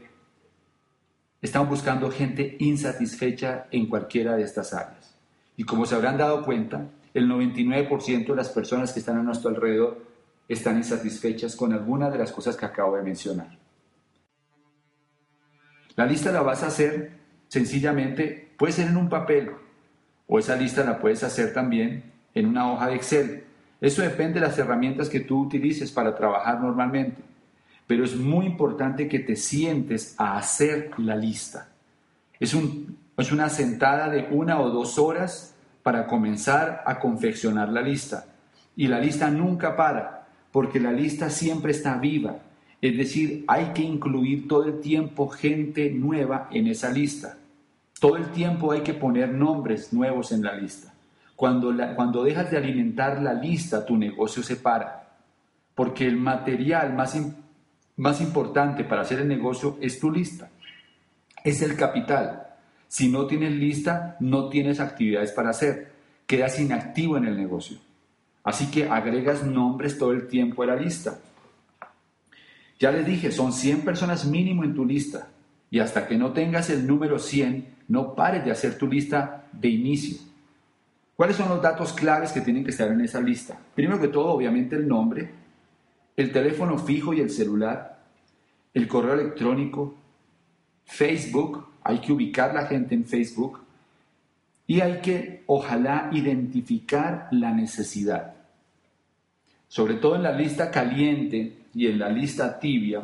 Estamos 1.40 1.68
buscando 1.68 2.10
gente 2.10 2.56
insatisfecha 2.60 3.66
en 3.70 3.86
cualquiera 3.86 4.36
de 4.36 4.42
estas 4.42 4.74
áreas. 4.74 5.16
Y 5.56 5.64
como 5.64 5.86
se 5.86 5.94
habrán 5.94 6.18
dado 6.18 6.44
cuenta, 6.44 6.88
el 7.14 7.28
99% 7.28 8.26
de 8.26 8.36
las 8.36 8.48
personas 8.48 8.92
que 8.92 9.00
están 9.00 9.18
a 9.18 9.22
nuestro 9.22 9.50
alrededor 9.50 10.02
están 10.48 10.76
insatisfechas 10.76 11.56
con 11.56 11.72
alguna 11.72 12.10
de 12.10 12.18
las 12.18 12.32
cosas 12.32 12.56
que 12.56 12.66
acabo 12.66 12.96
de 12.96 13.02
mencionar. 13.02 13.58
La 15.96 16.06
lista 16.06 16.32
la 16.32 16.42
vas 16.42 16.62
a 16.62 16.68
hacer 16.68 17.12
sencillamente, 17.48 18.51
puede 18.62 18.74
ser 18.74 18.86
en 18.86 18.96
un 18.96 19.08
papel 19.08 19.50
o 20.28 20.38
esa 20.38 20.54
lista 20.54 20.84
la 20.84 21.00
puedes 21.00 21.24
hacer 21.24 21.52
también 21.52 22.04
en 22.32 22.46
una 22.46 22.70
hoja 22.70 22.86
de 22.86 22.94
Excel. 22.94 23.42
Eso 23.80 24.02
depende 24.02 24.34
de 24.34 24.46
las 24.46 24.56
herramientas 24.56 25.08
que 25.08 25.18
tú 25.18 25.40
utilices 25.40 25.90
para 25.90 26.14
trabajar 26.14 26.60
normalmente. 26.60 27.20
Pero 27.88 28.04
es 28.04 28.14
muy 28.14 28.46
importante 28.46 29.08
que 29.08 29.18
te 29.18 29.34
sientes 29.34 30.14
a 30.16 30.36
hacer 30.36 30.92
la 30.98 31.16
lista. 31.16 31.70
Es, 32.38 32.54
un, 32.54 32.96
es 33.16 33.32
una 33.32 33.48
sentada 33.48 34.08
de 34.08 34.28
una 34.30 34.60
o 34.60 34.70
dos 34.70 34.96
horas 34.96 35.56
para 35.82 36.06
comenzar 36.06 36.84
a 36.86 37.00
confeccionar 37.00 37.68
la 37.68 37.82
lista. 37.82 38.26
Y 38.76 38.86
la 38.86 39.00
lista 39.00 39.28
nunca 39.28 39.74
para 39.74 40.28
porque 40.52 40.78
la 40.78 40.92
lista 40.92 41.30
siempre 41.30 41.72
está 41.72 41.96
viva. 41.96 42.36
Es 42.80 42.96
decir, 42.96 43.44
hay 43.48 43.72
que 43.74 43.82
incluir 43.82 44.46
todo 44.46 44.66
el 44.66 44.78
tiempo 44.78 45.26
gente 45.26 45.90
nueva 45.90 46.48
en 46.52 46.68
esa 46.68 46.92
lista. 46.92 47.38
Todo 48.02 48.16
el 48.16 48.32
tiempo 48.32 48.72
hay 48.72 48.80
que 48.80 48.94
poner 48.94 49.32
nombres 49.32 49.92
nuevos 49.92 50.32
en 50.32 50.42
la 50.42 50.54
lista. 50.54 50.92
Cuando, 51.36 51.72
cuando 51.94 52.24
dejas 52.24 52.50
de 52.50 52.56
alimentar 52.56 53.22
la 53.22 53.32
lista, 53.32 53.86
tu 53.86 53.96
negocio 53.96 54.42
se 54.42 54.56
para. 54.56 55.20
Porque 55.76 56.08
el 56.08 56.16
material 56.16 56.94
más, 56.94 57.16
más 57.96 58.20
importante 58.20 58.82
para 58.82 59.02
hacer 59.02 59.20
el 59.20 59.28
negocio 59.28 59.78
es 59.80 60.00
tu 60.00 60.10
lista. 60.10 60.50
Es 61.44 61.62
el 61.62 61.76
capital. 61.76 62.48
Si 62.88 63.08
no 63.08 63.28
tienes 63.28 63.52
lista, 63.52 64.16
no 64.18 64.48
tienes 64.48 64.80
actividades 64.80 65.30
para 65.30 65.50
hacer. 65.50 65.92
Quedas 66.26 66.58
inactivo 66.58 67.16
en 67.18 67.26
el 67.26 67.36
negocio. 67.36 67.78
Así 68.42 68.68
que 68.68 68.88
agregas 68.88 69.44
nombres 69.44 69.96
todo 69.96 70.10
el 70.10 70.26
tiempo 70.26 70.64
a 70.64 70.66
la 70.66 70.74
lista. 70.74 71.20
Ya 72.80 72.90
les 72.90 73.06
dije, 73.06 73.30
son 73.30 73.52
100 73.52 73.82
personas 73.82 74.24
mínimo 74.24 74.64
en 74.64 74.74
tu 74.74 74.84
lista. 74.84 75.28
Y 75.70 75.78
hasta 75.78 76.08
que 76.08 76.18
no 76.18 76.32
tengas 76.32 76.68
el 76.68 76.84
número 76.84 77.20
100, 77.20 77.72
no 77.92 78.14
pares 78.14 78.42
de 78.42 78.50
hacer 78.50 78.78
tu 78.78 78.88
lista 78.88 79.44
de 79.52 79.68
inicio. 79.68 80.16
¿Cuáles 81.14 81.36
son 81.36 81.50
los 81.50 81.60
datos 81.60 81.92
claves 81.92 82.32
que 82.32 82.40
tienen 82.40 82.64
que 82.64 82.70
estar 82.70 82.90
en 82.90 83.02
esa 83.02 83.20
lista? 83.20 83.58
Primero 83.74 84.00
que 84.00 84.08
todo, 84.08 84.32
obviamente 84.32 84.76
el 84.76 84.88
nombre, 84.88 85.30
el 86.16 86.32
teléfono 86.32 86.78
fijo 86.78 87.12
y 87.12 87.20
el 87.20 87.28
celular, 87.28 87.98
el 88.72 88.88
correo 88.88 89.12
electrónico, 89.12 89.94
Facebook, 90.86 91.66
hay 91.84 91.98
que 91.98 92.14
ubicar 92.14 92.54
la 92.54 92.64
gente 92.64 92.94
en 92.94 93.04
Facebook, 93.04 93.60
y 94.66 94.80
hay 94.80 95.02
que, 95.02 95.42
ojalá, 95.46 96.08
identificar 96.12 97.28
la 97.30 97.52
necesidad. 97.52 98.36
Sobre 99.68 99.96
todo 99.96 100.16
en 100.16 100.22
la 100.22 100.32
lista 100.32 100.70
caliente 100.70 101.58
y 101.74 101.88
en 101.88 101.98
la 101.98 102.08
lista 102.08 102.58
tibia, 102.58 103.02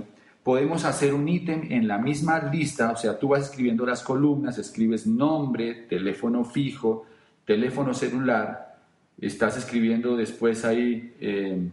podemos 0.48 0.86
hacer 0.86 1.12
un 1.12 1.28
ítem 1.28 1.70
en 1.70 1.86
la 1.86 1.98
misma 1.98 2.38
lista, 2.38 2.92
o 2.92 2.96
sea, 2.96 3.18
tú 3.18 3.28
vas 3.28 3.42
escribiendo 3.42 3.84
las 3.84 4.02
columnas, 4.02 4.56
escribes 4.56 5.06
nombre, 5.06 5.74
teléfono 5.90 6.42
fijo, 6.42 7.04
teléfono 7.44 7.92
celular, 7.92 8.78
estás 9.20 9.58
escribiendo 9.58 10.16
después 10.16 10.64
ahí 10.64 11.14
eh, 11.20 11.68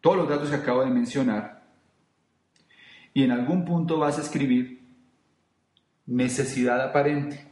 todos 0.00 0.18
los 0.18 0.28
datos 0.28 0.50
que 0.50 0.54
acabo 0.54 0.84
de 0.84 0.90
mencionar, 0.90 1.64
y 3.12 3.24
en 3.24 3.32
algún 3.32 3.64
punto 3.64 3.98
vas 3.98 4.18
a 4.18 4.22
escribir 4.22 4.80
necesidad 6.06 6.80
aparente. 6.80 7.44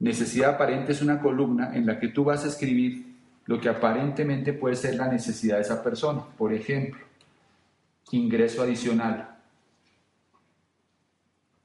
Necesidad 0.00 0.56
aparente 0.56 0.92
es 0.92 1.00
una 1.00 1.18
columna 1.22 1.74
en 1.74 1.86
la 1.86 1.98
que 1.98 2.08
tú 2.08 2.24
vas 2.24 2.44
a 2.44 2.48
escribir 2.48 3.06
lo 3.46 3.58
que 3.58 3.70
aparentemente 3.70 4.52
puede 4.52 4.76
ser 4.76 4.96
la 4.96 5.08
necesidad 5.08 5.56
de 5.56 5.62
esa 5.62 5.82
persona. 5.82 6.20
Por 6.36 6.52
ejemplo, 6.52 7.09
ingreso 8.12 8.62
adicional, 8.62 9.36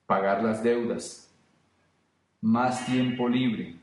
pagar 0.06 0.44
las 0.44 0.64
deudas, 0.64 1.30
más 2.42 2.86
tiempo 2.86 3.28
libre, 3.28 3.76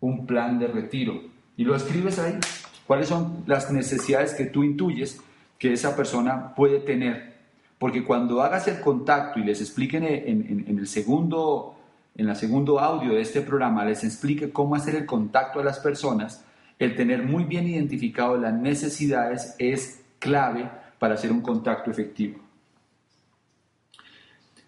un 0.00 0.26
plan 0.26 0.58
de 0.58 0.68
retiro. 0.68 1.22
Y 1.56 1.64
lo 1.64 1.74
escribes 1.74 2.18
ahí. 2.18 2.38
¿Cuáles 2.86 3.08
son 3.08 3.44
las 3.46 3.70
necesidades 3.70 4.34
que 4.34 4.46
tú 4.46 4.64
intuyes 4.64 5.20
que 5.60 5.74
esa 5.74 5.94
persona 5.94 6.54
puede 6.56 6.80
tener. 6.80 7.34
Porque 7.78 8.02
cuando 8.02 8.42
hagas 8.42 8.66
el 8.66 8.80
contacto 8.80 9.38
y 9.38 9.44
les 9.44 9.60
expliquen 9.60 10.04
en, 10.04 10.64
en 10.66 10.78
el 10.78 10.88
segundo 10.88 11.76
en 12.16 12.28
el 12.28 12.34
segundo 12.34 12.80
audio 12.80 13.14
de 13.14 13.20
este 13.20 13.40
programa 13.40 13.84
les 13.84 14.02
explique 14.02 14.50
cómo 14.50 14.74
hacer 14.74 14.96
el 14.96 15.06
contacto 15.06 15.60
a 15.60 15.64
las 15.64 15.78
personas, 15.78 16.44
el 16.78 16.96
tener 16.96 17.22
muy 17.22 17.44
bien 17.44 17.68
identificado 17.68 18.36
las 18.36 18.52
necesidades 18.52 19.54
es 19.58 20.02
clave 20.18 20.68
para 21.00 21.14
hacer 21.14 21.32
un 21.32 21.40
contacto 21.40 21.90
efectivo. 21.90 22.38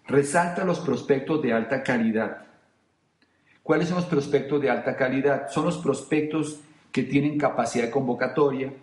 Resalta 0.07 0.65
los 0.65 0.79
prospectos 0.79 1.41
de 1.43 1.53
alta 1.53 1.83
calidad. 1.83 2.45
¿Cuáles 3.61 3.87
son 3.87 3.97
los 3.97 4.07
prospectos 4.07 4.59
de 4.59 4.69
alta 4.69 4.97
calidad? 4.97 5.47
Son 5.49 5.63
los 5.63 5.77
prospectos 5.77 6.59
que 6.91 7.03
tienen 7.03 7.37
capacidad 7.37 7.85
de 7.85 7.91
convocatoria, 7.91 8.73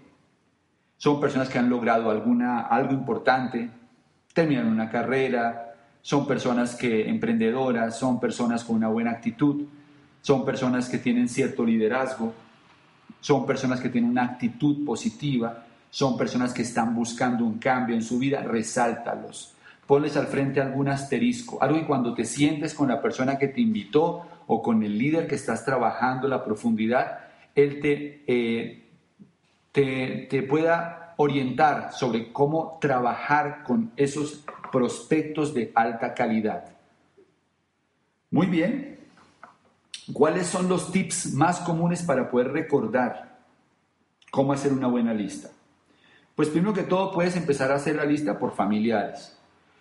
son 0.97 1.21
personas 1.21 1.49
que 1.49 1.59
han 1.59 1.69
logrado 1.69 2.11
alguna, 2.11 2.61
algo 2.61 2.93
importante, 2.93 3.69
terminan 4.33 4.67
una 4.67 4.89
carrera, 4.89 5.75
son 6.03 6.27
personas 6.27 6.77
que 6.77 7.09
emprendedoras, 7.09 7.99
son 7.99 8.21
personas 8.21 8.65
con 8.65 8.77
una 8.77 8.89
buena 8.89 9.11
actitud, 9.11 9.65
son 10.23 10.45
personas 10.45 10.89
que 10.89 10.99
tienen 10.99 11.29
cierto 11.29 11.65
liderazgo, 11.65 12.33
son 13.21 13.45
personas 13.45 13.81
que 13.81 13.89
tienen 13.89 14.11
una 14.11 14.25
actitud 14.25 14.85
positiva, 14.85 15.67
son 15.91 16.17
personas 16.17 16.53
que 16.53 16.63
están 16.63 16.95
buscando 16.95 17.45
un 17.45 17.59
cambio 17.59 17.95
en 17.95 18.03
su 18.03 18.19
vida, 18.19 18.43
resáltalos. 18.43 19.55
Ponles 19.87 20.17
al 20.17 20.29
frente 20.29 20.61
algún 20.61 20.89
asterisco, 20.89 21.59
algo 21.61 21.81
que 21.81 21.87
cuando 21.87 22.15
te 22.15 22.25
sientes 22.25 22.75
con 22.75 22.89
la 22.89 23.03
persona 23.03 23.39
que 23.39 23.49
te 23.49 23.61
invitó 23.61 24.25
o 24.47 24.63
con 24.63 24.83
el 24.85 24.97
líder 24.97 25.27
que 25.27 25.35
estás 25.35 25.65
trabajando 25.65 26.29
la 26.29 26.45
profundidad, 26.45 27.19
él 27.57 27.81
te, 27.81 28.23
eh, 28.27 28.85
te, 29.73 30.29
te 30.31 30.43
pueda 30.45 31.15
orientar 31.17 31.93
sobre 31.93 32.33
cómo 32.33 32.79
trabajar 32.81 33.65
con 33.65 33.91
esos 33.97 34.45
prospectos 34.71 35.53
de 35.53 35.73
alta 35.75 36.15
calidad. 36.15 36.65
Muy 38.31 38.47
bien. 38.47 39.01
¿Cuáles 40.13 40.47
son 40.47 40.69
los 40.69 40.93
tips 40.93 41.35
más 41.35 41.61
comunes 41.61 42.03
para 42.03 42.31
poder 42.31 42.53
recordar 42.53 43.39
cómo 44.31 44.53
hacer 44.53 44.73
una 44.73 44.87
buena 44.87 45.13
lista? 45.13 45.51
Pues 46.41 46.49
primero 46.49 46.73
que 46.73 46.85
todo 46.85 47.13
puedes 47.13 47.37
empezar 47.37 47.71
a 47.71 47.75
hacer 47.75 47.97
la 47.97 48.07
lista 48.07 48.39
por 48.39 48.55
familiares. 48.55 49.39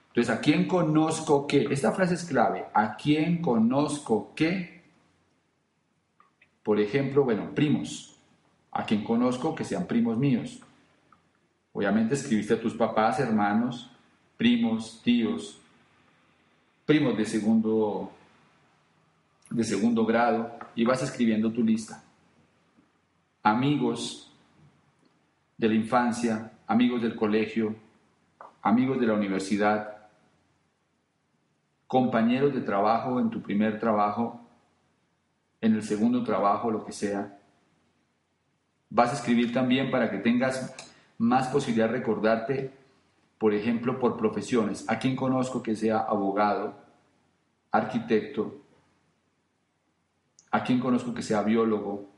Entonces, 0.09 0.35
¿a 0.35 0.41
quién 0.41 0.67
conozco 0.67 1.47
qué? 1.47 1.65
Esta 1.71 1.93
frase 1.93 2.15
es 2.15 2.25
clave. 2.25 2.65
¿A 2.73 2.97
quién 2.97 3.41
conozco 3.41 4.33
qué? 4.35 4.83
Por 6.61 6.81
ejemplo, 6.81 7.23
bueno, 7.23 7.55
primos. 7.55 8.19
¿A 8.73 8.83
quién 8.83 9.05
conozco 9.05 9.55
que 9.55 9.63
sean 9.63 9.87
primos 9.87 10.17
míos? 10.17 10.59
Obviamente 11.71 12.15
escribiste 12.15 12.55
a 12.55 12.59
tus 12.59 12.73
papás, 12.73 13.21
hermanos, 13.21 13.89
primos, 14.35 14.99
tíos, 15.01 15.61
primos 16.85 17.17
de 17.17 17.23
segundo, 17.23 18.11
de 19.49 19.63
segundo 19.63 20.05
grado, 20.05 20.59
y 20.75 20.83
vas 20.83 21.01
escribiendo 21.03 21.53
tu 21.53 21.63
lista. 21.63 22.03
Amigos 23.43 24.28
de 25.59 25.67
la 25.67 25.75
infancia, 25.75 26.53
amigos 26.65 27.03
del 27.03 27.15
colegio, 27.15 27.75
amigos 28.63 28.99
de 28.99 29.05
la 29.05 29.13
universidad, 29.13 30.07
compañeros 31.85 32.55
de 32.55 32.61
trabajo 32.61 33.19
en 33.19 33.29
tu 33.29 33.43
primer 33.43 33.79
trabajo, 33.79 34.41
en 35.61 35.75
el 35.75 35.83
segundo 35.83 36.23
trabajo, 36.23 36.71
lo 36.71 36.83
que 36.83 36.93
sea. 36.93 37.37
Vas 38.89 39.11
a 39.11 39.15
escribir 39.15 39.53
también 39.53 39.91
para 39.91 40.09
que 40.09 40.17
tengas 40.17 40.73
más 41.19 41.49
posibilidad 41.49 41.89
de 41.89 41.97
recordarte 41.97 42.79
por 43.39 43.53
ejemplo, 43.53 43.99
por 43.99 44.17
profesiones. 44.17 44.85
¿A 44.89 44.99
quién 44.99 45.15
conozco 45.15 45.63
que 45.63 45.75
sea 45.75 45.99
abogado, 45.99 46.75
arquitecto? 47.71 48.61
¿A 50.51 50.61
quién 50.61 50.79
conozco 50.79 51.13
que 51.13 51.23
sea 51.23 51.41
biólogo? 51.41 52.09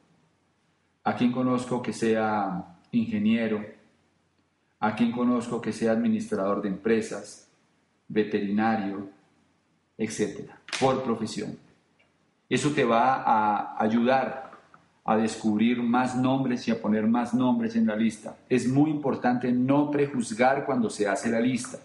¿A 1.03 1.15
quién 1.15 1.31
conozco 1.31 1.81
que 1.81 1.93
sea 1.93 2.79
ingeniero? 2.91 3.65
¿A 4.79 4.95
quién 4.95 5.11
conozco 5.11 5.61
que 5.61 5.73
sea 5.73 5.91
administrador 5.91 6.61
de 6.61 6.69
empresas, 6.69 7.49
veterinario, 8.07 9.09
etcétera? 9.97 10.59
Por 10.79 11.03
profesión. 11.03 11.57
Eso 12.49 12.71
te 12.71 12.83
va 12.83 13.23
a 13.23 13.81
ayudar 13.81 14.51
a 15.03 15.17
descubrir 15.17 15.81
más 15.81 16.15
nombres 16.15 16.67
y 16.67 16.71
a 16.71 16.81
poner 16.81 17.07
más 17.07 17.33
nombres 17.33 17.75
en 17.75 17.87
la 17.87 17.95
lista. 17.95 18.37
Es 18.49 18.67
muy 18.67 18.91
importante 18.91 19.51
no 19.51 19.89
prejuzgar 19.89 20.65
cuando 20.65 20.89
se 20.89 21.07
hace 21.07 21.29
la 21.29 21.39
lista. 21.39 21.79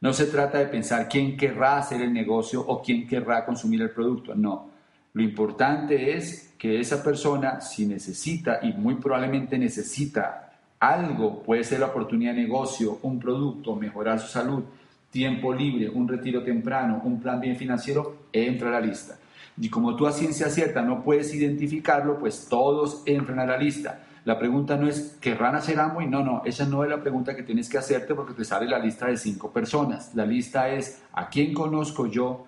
No 0.00 0.12
se 0.12 0.26
trata 0.26 0.58
de 0.58 0.66
pensar 0.66 1.08
quién 1.08 1.36
querrá 1.36 1.78
hacer 1.78 2.02
el 2.02 2.12
negocio 2.12 2.60
o 2.60 2.82
quién 2.82 3.06
querrá 3.06 3.44
consumir 3.44 3.82
el 3.82 3.90
producto. 3.90 4.34
No. 4.34 4.70
Lo 5.16 5.22
importante 5.22 6.14
es 6.14 6.52
que 6.58 6.78
esa 6.78 7.02
persona, 7.02 7.62
si 7.62 7.86
necesita 7.86 8.58
y 8.60 8.74
muy 8.74 8.96
probablemente 8.96 9.56
necesita 9.56 10.52
algo, 10.78 11.42
puede 11.42 11.64
ser 11.64 11.80
la 11.80 11.86
oportunidad 11.86 12.34
de 12.34 12.42
negocio, 12.42 12.98
un 13.00 13.18
producto, 13.18 13.74
mejorar 13.74 14.20
su 14.20 14.28
salud, 14.28 14.62
tiempo 15.10 15.54
libre, 15.54 15.88
un 15.88 16.06
retiro 16.06 16.42
temprano, 16.42 17.00
un 17.02 17.18
plan 17.18 17.40
bien 17.40 17.56
financiero, 17.56 18.26
entra 18.30 18.68
a 18.68 18.72
la 18.72 18.80
lista. 18.80 19.16
Y 19.58 19.70
como 19.70 19.96
tú 19.96 20.06
a 20.06 20.12
ciencia 20.12 20.50
cierta 20.50 20.82
no 20.82 21.02
puedes 21.02 21.34
identificarlo, 21.34 22.18
pues 22.18 22.46
todos 22.50 23.02
entran 23.06 23.38
a 23.38 23.46
la 23.46 23.56
lista. 23.56 24.04
La 24.26 24.38
pregunta 24.38 24.76
no 24.76 24.86
es, 24.86 25.16
¿querrán 25.18 25.54
hacer 25.54 25.78
y 25.98 26.06
No, 26.08 26.22
no, 26.22 26.42
esa 26.44 26.66
no 26.66 26.84
es 26.84 26.90
la 26.90 27.00
pregunta 27.00 27.34
que 27.34 27.42
tienes 27.42 27.70
que 27.70 27.78
hacerte 27.78 28.14
porque 28.14 28.34
te 28.34 28.44
sale 28.44 28.68
la 28.68 28.78
lista 28.78 29.06
de 29.06 29.16
cinco 29.16 29.50
personas. 29.50 30.14
La 30.14 30.26
lista 30.26 30.68
es, 30.68 31.00
¿a 31.14 31.30
quién 31.30 31.54
conozco 31.54 32.06
yo 32.06 32.46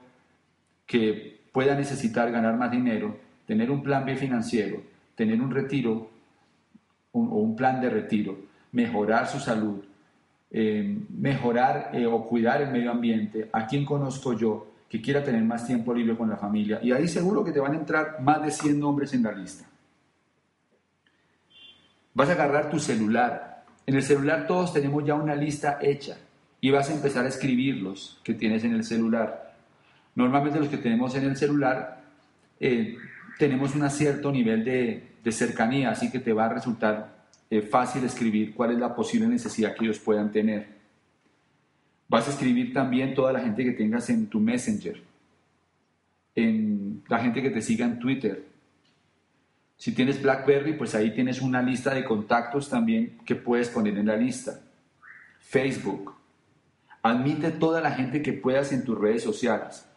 que 0.85 1.38
pueda 1.59 1.75
necesitar 1.75 2.31
ganar 2.31 2.57
más 2.57 2.71
dinero, 2.71 3.17
tener 3.45 3.69
un 3.69 3.83
plan 3.83 4.05
bien 4.05 4.17
financiero, 4.17 4.81
tener 5.17 5.41
un 5.41 5.51
retiro 5.51 6.09
o 7.11 7.19
un 7.19 7.57
plan 7.57 7.81
de 7.81 7.91
retiro, 7.91 8.39
mejorar 8.71 9.27
su 9.27 9.41
salud, 9.41 9.83
eh, 10.53 10.97
mejorar 11.09 11.91
eh, 11.95 12.07
o 12.07 12.25
cuidar 12.25 12.63
el 12.63 12.71
medio 12.71 12.93
ambiente? 12.93 13.49
¿A 13.53 13.67
quién 13.67 13.85
conozco 13.85 14.35
yo 14.35 14.69
que 14.89 15.01
quiera 15.01 15.25
tener 15.25 15.43
más 15.43 15.67
tiempo 15.67 15.93
libre 15.93 16.17
con 16.17 16.31
la 16.31 16.37
familia. 16.37 16.79
Y 16.81 16.93
ahí 16.93 17.09
seguro 17.09 17.43
que 17.43 17.51
te 17.51 17.59
van 17.59 17.73
a 17.73 17.79
entrar 17.79 18.21
más 18.23 18.41
de 18.41 18.53
100 18.53 18.79
nombres 18.79 19.13
en 19.13 19.25
la 19.25 19.33
lista. 19.33 19.67
Vas 22.15 22.29
a 22.29 22.35
agarrar 22.35 22.71
tu 22.71 22.79
celular. 22.79 23.65
En 23.85 23.97
el 23.97 24.05
celular 24.05 24.47
todos 24.47 24.73
tenemos 24.73 25.05
ya 25.05 25.17
una 25.17 25.35
lista 25.35 25.81
hecha 25.83 26.19
y 26.61 26.71
vas 26.71 26.89
a 26.89 26.95
empezar 26.95 27.25
a 27.25 27.29
escribirlos 27.29 28.21
que 28.23 28.35
tienes 28.35 28.63
en 28.63 28.75
el 28.75 28.85
celular. 28.85 29.48
Normalmente 30.19 30.59
los 30.59 30.69
que 30.69 30.79
tenemos 30.79 31.15
en 31.15 31.27
el 31.27 31.37
celular 31.37 32.03
eh, 32.59 32.97
tenemos 33.39 33.77
un 33.77 33.89
cierto 33.89 34.33
nivel 34.33 34.65
de, 34.65 35.31
cercanía, 35.31 35.91
así 35.91 36.11
que 36.11 36.19
te 36.19 36.33
va 36.33 36.47
a 36.47 36.55
resultar 36.55 37.29
eh, 37.49 37.63
fácil 37.63 38.03
escribir 38.03 38.53
cuál 38.53 38.73
es 38.73 38.79
la 38.79 38.97
posible 38.97 39.29
necesidad 39.29 39.77
que 39.77 39.85
ellos 39.85 40.01
puedan 40.01 40.33
tener. 40.33 40.67
Vas 42.09 42.27
a 42.27 42.33
escribir 42.33 42.73
también 42.73 43.15
toda 43.15 43.33
la 43.33 43.39
gente 43.39 43.63
que 43.63 43.71
tengas 43.71 44.11
en 44.11 44.27
tu 44.27 44.41
Messenger, 44.41 45.01
en 46.35 47.05
la 47.07 47.21
gente 47.21 47.41
que 47.41 47.51
te 47.51 47.63
siga 47.63 47.87
en 47.87 48.01
Twitter. 48.01 48.45
Si 49.77 49.93
tienes 49.93 50.21
BlackBerry, 50.21 50.73
pues 50.73 50.97
ahí 50.97 51.13
tienes 51.15 51.41
una 51.41 51.63
lista 51.63 51.95
de 51.95 52.05
contactos 52.05 52.69
también 52.69 53.19
que 53.25 53.37
puedes 53.37 53.69
poner 53.69 53.97
en 53.97 54.07
la 54.07 54.17
lista. 54.17 54.59
Facebook. 55.39 56.17
Admite 57.03 57.53
toda 57.53 57.81
la 57.81 57.93
gente 57.93 58.21
que 58.21 58.33
puedas 58.33 58.73
en 58.73 58.85
tus 58.85 58.99
redes 58.99 59.23
sociales. 59.23 59.88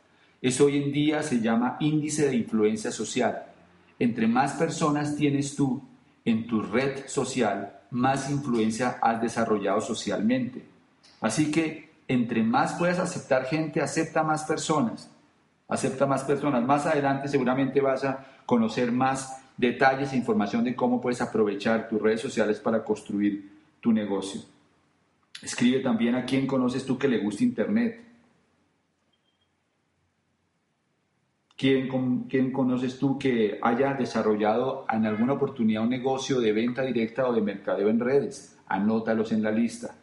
Eso 0.41 0.65
hoy 0.65 0.82
en 0.82 0.91
día 0.91 1.21
se 1.21 1.39
llama 1.39 1.77
índice 1.80 2.27
de 2.27 2.36
influencia 2.36 2.91
social. 2.91 3.45
Entre 3.99 4.27
más 4.27 4.54
personas 4.54 5.15
tienes 5.15 5.56
tú 5.56 5.84
en 6.25 6.47
tu 6.47 6.62
red 6.62 7.08
social, 7.08 7.80
más 7.91 8.30
influencia 8.30 8.97
has 9.01 9.21
desarrollado 9.21 9.82
socialmente. 9.82 10.65
Así 11.19 11.51
que 11.51 11.91
entre 12.08 12.43
más 12.43 12.73
puedas 12.73 12.99
aceptar 12.99 13.45
gente, 13.45 13.82
acepta 13.82 14.23
más 14.23 14.43
personas. 14.43 15.10
Acepta 15.67 16.06
más 16.06 16.23
personas. 16.23 16.63
Más 16.65 16.86
adelante 16.86 17.27
seguramente 17.27 17.80
vas 17.80 18.04
a 18.04 18.25
conocer 18.45 18.91
más 18.91 19.41
detalles 19.56 20.12
e 20.12 20.17
información 20.17 20.63
de 20.63 20.75
cómo 20.75 20.99
puedes 20.99 21.21
aprovechar 21.21 21.88
tus 21.88 22.01
redes 22.01 22.19
sociales 22.19 22.60
para 22.60 22.84
construir 22.84 23.49
tu 23.80 23.93
negocio. 23.93 24.41
Escribe 25.41 25.80
también 25.80 26.15
a 26.15 26.25
quién 26.25 26.47
conoces 26.47 26.86
tú 26.86 26.97
que 26.97 27.08
le 27.08 27.19
guste 27.19 27.43
Internet. 27.43 28.11
¿Quién, 31.62 32.26
¿Quién, 32.28 32.52
conoces 32.52 32.97
tú 32.97 33.19
que 33.19 33.60
haya 33.62 33.93
desarrollado 33.93 34.84
en 34.91 35.06
alguna 35.06 35.34
oportunidad 35.34 35.84
un 35.84 35.91
negocio 35.91 36.39
de 36.39 36.52
venta 36.54 36.82
directa 36.82 37.28
o 37.28 37.34
de 37.34 37.41
mercadeo 37.41 37.88
en 37.88 38.00
redes? 38.00 38.58
Anótalos 38.65 39.32
en 39.32 39.43
la 39.43 39.52
lista. 39.52 39.93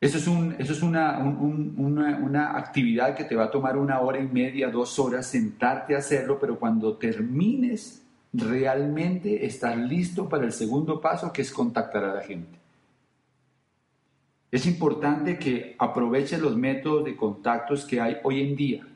Eso 0.00 0.18
es, 0.18 0.26
un, 0.26 0.56
eso 0.58 0.72
es 0.72 0.82
una, 0.82 1.18
una, 1.18 2.58
actividad 2.58 3.14
que 3.14 3.22
te 3.22 3.36
va 3.36 3.44
a 3.44 3.50
tomar 3.52 3.76
una 3.76 4.00
hora 4.00 4.18
y 4.18 4.26
media, 4.26 4.70
dos 4.70 4.98
horas 4.98 5.28
sentarte 5.28 5.94
a 5.94 5.98
hacerlo, 5.98 6.36
pero 6.40 6.58
cuando 6.58 6.96
termines 6.96 8.02
realmente 8.32 9.46
estás 9.46 9.76
listo 9.78 10.28
para 10.28 10.46
el 10.46 10.52
segundo 10.52 11.00
paso, 11.00 11.32
que 11.32 11.42
es 11.42 11.52
contactar 11.52 12.02
a 12.02 12.14
la 12.14 12.22
gente. 12.22 12.58
Es 14.50 14.66
importante 14.66 15.38
que 15.38 15.76
aproveches 15.78 16.40
los 16.40 16.56
métodos 16.56 17.04
de 17.04 17.14
contactos 17.14 17.84
que 17.84 18.00
hay 18.00 18.16
hoy 18.24 18.40
en 18.40 18.56
día. 18.56 18.86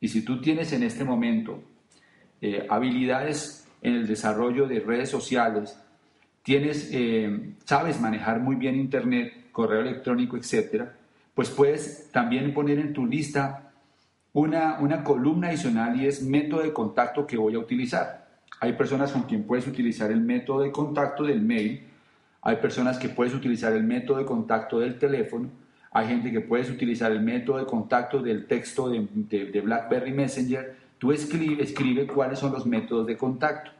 Y 0.00 0.08
si 0.08 0.22
tú 0.22 0.40
tienes 0.40 0.72
en 0.72 0.82
este 0.82 1.04
momento 1.04 1.62
eh, 2.40 2.66
habilidades 2.68 3.66
en 3.82 3.94
el 3.94 4.06
desarrollo 4.06 4.66
de 4.66 4.80
redes 4.80 5.10
sociales, 5.10 5.78
tienes, 6.42 6.90
eh, 6.92 7.54
sabes 7.64 8.00
manejar 8.00 8.40
muy 8.40 8.56
bien 8.56 8.76
Internet, 8.76 9.50
correo 9.52 9.80
electrónico, 9.80 10.36
etcétera, 10.36 10.94
pues 11.34 11.50
puedes 11.50 12.10
también 12.10 12.52
poner 12.54 12.78
en 12.78 12.92
tu 12.92 13.06
lista 13.06 13.72
una, 14.32 14.78
una 14.80 15.02
columna 15.02 15.48
adicional 15.48 16.00
y 16.00 16.06
es 16.06 16.22
método 16.22 16.62
de 16.62 16.72
contacto 16.72 17.26
que 17.26 17.36
voy 17.36 17.54
a 17.54 17.58
utilizar. 17.58 18.28
Hay 18.60 18.72
personas 18.74 19.12
con 19.12 19.22
quien 19.22 19.44
puedes 19.44 19.66
utilizar 19.66 20.10
el 20.10 20.20
método 20.20 20.60
de 20.60 20.72
contacto 20.72 21.24
del 21.24 21.40
mail, 21.40 21.82
hay 22.42 22.56
personas 22.56 22.98
que 22.98 23.08
puedes 23.08 23.34
utilizar 23.34 23.72
el 23.72 23.84
método 23.84 24.18
de 24.18 24.24
contacto 24.24 24.78
del 24.78 24.98
teléfono, 24.98 25.50
hay 25.90 26.06
gente 26.06 26.30
que 26.30 26.40
puedes 26.40 26.70
utilizar 26.70 27.10
el 27.12 27.20
método 27.20 27.58
de 27.58 27.66
contacto 27.66 28.20
del 28.20 28.46
texto 28.46 28.88
de, 28.88 29.06
de 29.46 29.60
BlackBerry 29.60 30.12
Messenger. 30.12 30.76
Tú 30.98 31.12
escribe, 31.12 31.62
escribe 31.62 32.06
cuáles 32.06 32.38
son 32.38 32.52
los 32.52 32.66
métodos 32.66 33.06
de 33.06 33.16
contacto. 33.16 33.70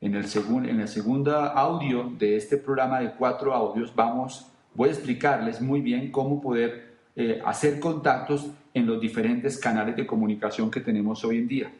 En 0.00 0.14
el, 0.14 0.26
en 0.68 0.80
el 0.80 0.88
segundo 0.88 1.34
audio 1.34 2.12
de 2.18 2.36
este 2.36 2.58
programa 2.58 3.00
de 3.00 3.12
cuatro 3.12 3.54
audios 3.54 3.94
vamos, 3.94 4.46
voy 4.74 4.90
a 4.90 4.92
explicarles 4.92 5.60
muy 5.60 5.80
bien 5.80 6.10
cómo 6.10 6.40
poder 6.40 6.96
eh, 7.14 7.40
hacer 7.44 7.80
contactos 7.80 8.50
en 8.74 8.86
los 8.86 9.00
diferentes 9.00 9.58
canales 9.58 9.96
de 9.96 10.06
comunicación 10.06 10.70
que 10.70 10.80
tenemos 10.80 11.24
hoy 11.24 11.38
en 11.38 11.48
día. 11.48 11.72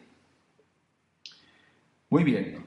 Muy 2.09 2.23
bien. 2.23 2.65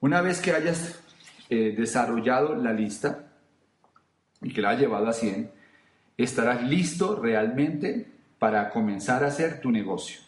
Una 0.00 0.20
vez 0.20 0.40
que 0.40 0.52
hayas 0.52 1.02
eh, 1.48 1.74
desarrollado 1.76 2.54
la 2.54 2.72
lista 2.72 3.25
y 4.42 4.52
que 4.52 4.62
la 4.62 4.70
hayas 4.70 4.82
llevado 4.82 5.08
a 5.08 5.12
100, 5.12 5.50
estarás 6.16 6.62
listo 6.62 7.16
realmente 7.16 8.10
para 8.38 8.70
comenzar 8.70 9.24
a 9.24 9.28
hacer 9.28 9.60
tu 9.60 9.70
negocio. 9.70 10.20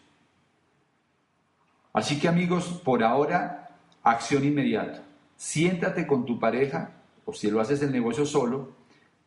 Así 1.93 2.19
que 2.21 2.29
amigos, 2.29 2.81
por 2.85 3.03
ahora, 3.03 3.71
acción 4.03 4.45
inmediata. 4.45 5.03
Siéntate 5.37 6.07
con 6.07 6.25
tu 6.25 6.39
pareja, 6.39 6.93
o 7.25 7.33
si 7.33 7.51
lo 7.51 7.61
haces 7.61 7.83
el 7.83 7.93
negocio 7.93 8.27
solo, 8.27 8.73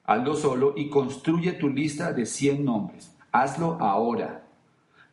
hazlo 0.06 0.36
solo 0.36 0.74
y 0.76 0.90
construye 0.90 1.54
tu 1.54 1.70
lista 1.70 2.14
de 2.14 2.26
100 2.26 2.66
nombres. 2.66 3.16
Hazlo 3.32 3.78
ahora. 3.80 4.44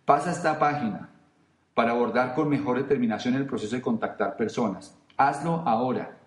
Pasa 0.04 0.32
esta 0.32 0.58
página 0.58 1.10
para 1.74 1.92
abordar 1.92 2.34
con 2.34 2.48
mejor 2.48 2.78
determinación 2.78 3.34
el 3.34 3.46
proceso 3.46 3.76
de 3.76 3.82
contactar 3.82 4.36
personas. 4.36 4.96
Hazlo 5.16 5.62
ahora. 5.66 6.17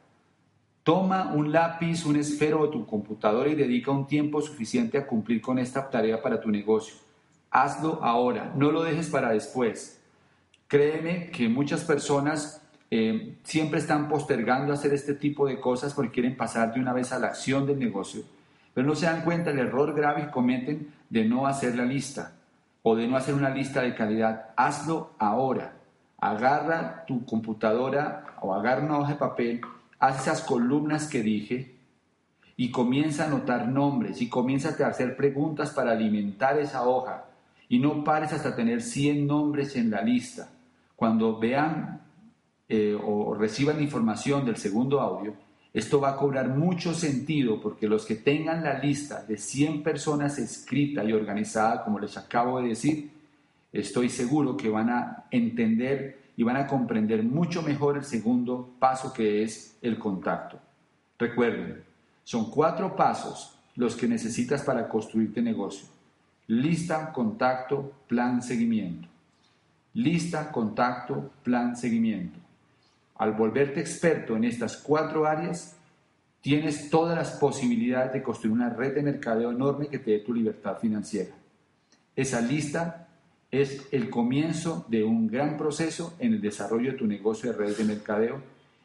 Toma 0.84 1.32
un 1.34 1.52
lápiz, 1.52 2.06
un 2.06 2.16
esfero 2.16 2.66
de 2.66 2.72
tu 2.72 2.86
computadora 2.86 3.50
y 3.50 3.56
dedica 3.56 3.92
un 3.92 4.08
tiempo 4.08 4.42
suficiente 4.42 4.98
a 4.98 5.06
cumplir 5.06 5.42
con 5.42 5.60
esta 5.60 5.90
tarea 5.90 6.22
para 6.22 6.42
tu 6.42 6.50
negocio. 6.50 6.96
Hazlo 7.52 8.00
ahora, 8.04 8.52
no 8.56 8.72
lo 8.72 8.84
dejes 8.84 9.10
para 9.10 9.32
después. 9.32 10.02
Créeme 10.68 11.30
que 11.30 11.50
muchas 11.50 11.84
personas 11.84 12.62
eh, 12.90 13.38
siempre 13.44 13.80
están 13.80 14.10
postergando 14.10 14.74
hacer 14.74 14.94
este 14.94 15.14
tipo 15.14 15.48
de 15.48 15.60
cosas 15.60 15.94
porque 15.94 16.12
quieren 16.12 16.36
pasar 16.36 16.74
de 16.74 16.80
una 16.80 16.94
vez 16.94 17.12
a 17.12 17.20
la 17.20 17.28
acción 17.28 17.66
del 17.66 17.78
negocio 17.78 18.24
pero 18.74 18.88
no 18.88 18.96
se 18.96 19.06
dan 19.06 19.24
cuenta 19.24 19.52
del 19.52 19.68
error 19.68 19.94
grave 19.94 20.26
que 20.26 20.32
cometen 20.32 20.94
de 21.10 21.26
no 21.26 21.48
hacer 21.48 21.76
la 21.76 21.86
lista 21.86 22.34
o 22.84 22.96
de 22.96 23.08
no 23.08 23.18
hacer 23.18 23.36
una 23.36 23.50
lista 23.50 23.82
de 23.82 23.96
calidad. 23.96 24.52
Hazlo 24.56 25.12
ahora. 25.20 25.74
Agarra 26.20 27.04
tu 27.06 27.26
computadora 27.26 28.26
o 28.42 28.54
agarra 28.54 28.84
una 28.84 29.00
hoja 29.00 29.14
de 29.14 29.18
papel, 29.18 29.62
haz 30.02 30.22
esas 30.24 30.42
columnas 30.42 31.08
que 31.08 31.22
dije 31.22 31.76
y 32.58 32.72
comienza 32.72 33.24
a 33.24 33.28
anotar 33.28 33.68
nombres 33.68 34.22
y 34.22 34.28
comienza 34.28 34.76
a 34.84 34.88
hacer 34.88 35.16
preguntas 35.16 35.70
para 35.70 35.92
alimentar 35.92 36.60
esa 36.60 36.88
hoja. 36.88 37.26
Y 37.70 37.80
no 37.80 38.04
pares 38.04 38.34
hasta 38.34 38.56
tener 38.56 38.82
100 38.82 39.26
nombres 39.26 39.76
en 39.76 39.92
la 39.92 40.02
lista. 40.02 40.50
Cuando 40.96 41.40
vean 41.40 42.02
eh, 42.68 42.98
o 43.02 43.34
reciban 43.36 43.82
información 43.82 44.44
del 44.44 44.58
segundo 44.58 45.00
audio, 45.00 45.34
esto 45.72 46.02
va 46.02 46.10
a 46.10 46.18
cobrar 46.18 46.50
mucho 46.50 46.94
sentido 46.96 47.62
porque 47.62 47.88
los 47.88 48.06
que 48.06 48.16
tengan 48.16 48.64
la 48.64 48.80
lista 48.80 49.24
de 49.24 49.38
100 49.38 49.84
personas 49.84 50.38
escrita 50.40 51.04
y 51.04 51.14
organizada, 51.14 51.84
como 51.84 52.00
les 52.00 52.18
acabo 52.18 52.60
de 52.60 52.70
decir, 52.70 53.12
estoy 53.72 54.10
seguro 54.10 54.58
que 54.58 54.70
van 54.70 54.90
a 54.90 55.26
entender 55.30 56.21
y 56.38 56.44
van 56.44 56.58
a 56.58 56.68
comprender 56.68 57.24
mucho 57.24 57.62
mejor 57.62 57.98
el 57.98 58.04
segundo 58.04 58.70
paso 58.80 59.14
que 59.14 59.44
es 59.44 59.78
el 59.82 60.00
contacto. 60.00 60.60
Recuerden, 61.18 61.84
son 62.24 62.50
cuatro 62.50 62.96
pasos 62.96 63.58
los 63.76 63.96
que 63.96 64.08
necesitas 64.08 64.64
para 64.64 64.88
construirte 64.88 65.42
negocio. 65.42 65.88
Lista, 66.48 67.12
contacto, 67.12 67.94
plan, 68.08 68.42
seguimiento. 68.42 69.08
Lista, 69.94 70.52
contacto, 70.52 71.32
plan, 71.44 71.76
seguimiento. 71.76 72.40
Al 73.18 73.34
volverte 73.34 73.80
experto 73.80 74.36
en 74.36 74.46
estas 74.46 74.78
cuatro 74.78 75.26
áreas, 75.26 75.76
tienes 76.42 76.90
todas 76.90 77.16
las 77.16 77.32
posibilidades 77.32 78.14
de 78.14 78.24
construir 78.24 78.54
una 78.54 78.70
red 78.70 78.96
de 78.96 79.04
mercadeo 79.04 79.52
enorme 79.52 79.88
que 79.88 80.00
te 80.00 80.12
dé 80.12 80.20
tu 80.20 80.34
libertad 80.34 80.78
financiera. 80.80 81.32
Esa 82.16 82.42
lista 82.42 83.08
es 83.52 83.88
el 83.92 84.10
comienzo 84.10 84.86
de 84.88 85.04
un 85.04 85.28
gran 85.28 85.58
proceso 85.58 86.16
en 86.20 86.34
el 86.34 86.42
desarrollo 86.42 86.94
de 86.94 86.98
tu 86.98 87.06
negocio 87.06 87.52
de 87.52 87.58
red 87.58 87.78
de 87.78 87.84
mercadeo 87.84 88.42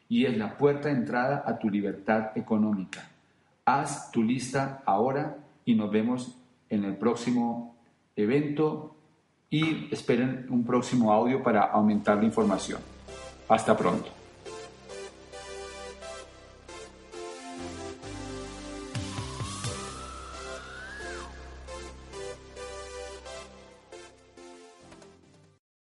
y 0.09 0.25
es 0.25 0.37
la 0.37 0.57
puerta 0.57 0.89
de 0.89 0.95
entrada 0.95 1.43
a 1.45 1.57
tu 1.57 1.69
libertad 1.69 2.37
económica. 2.37 3.09
Haz 3.65 4.11
tu 4.11 4.23
lista 4.23 4.81
ahora 4.85 5.37
y 5.65 5.75
nos 5.75 5.91
vemos 5.91 6.37
en 6.69 6.83
el 6.83 6.97
próximo 6.97 7.75
evento 8.15 8.95
y 9.49 9.93
esperen 9.93 10.45
un 10.49 10.65
próximo 10.65 11.13
audio 11.13 11.41
para 11.41 11.63
aumentar 11.63 12.17
la 12.17 12.25
información. 12.25 12.81
Hasta 13.47 13.75
pronto. 13.77 14.16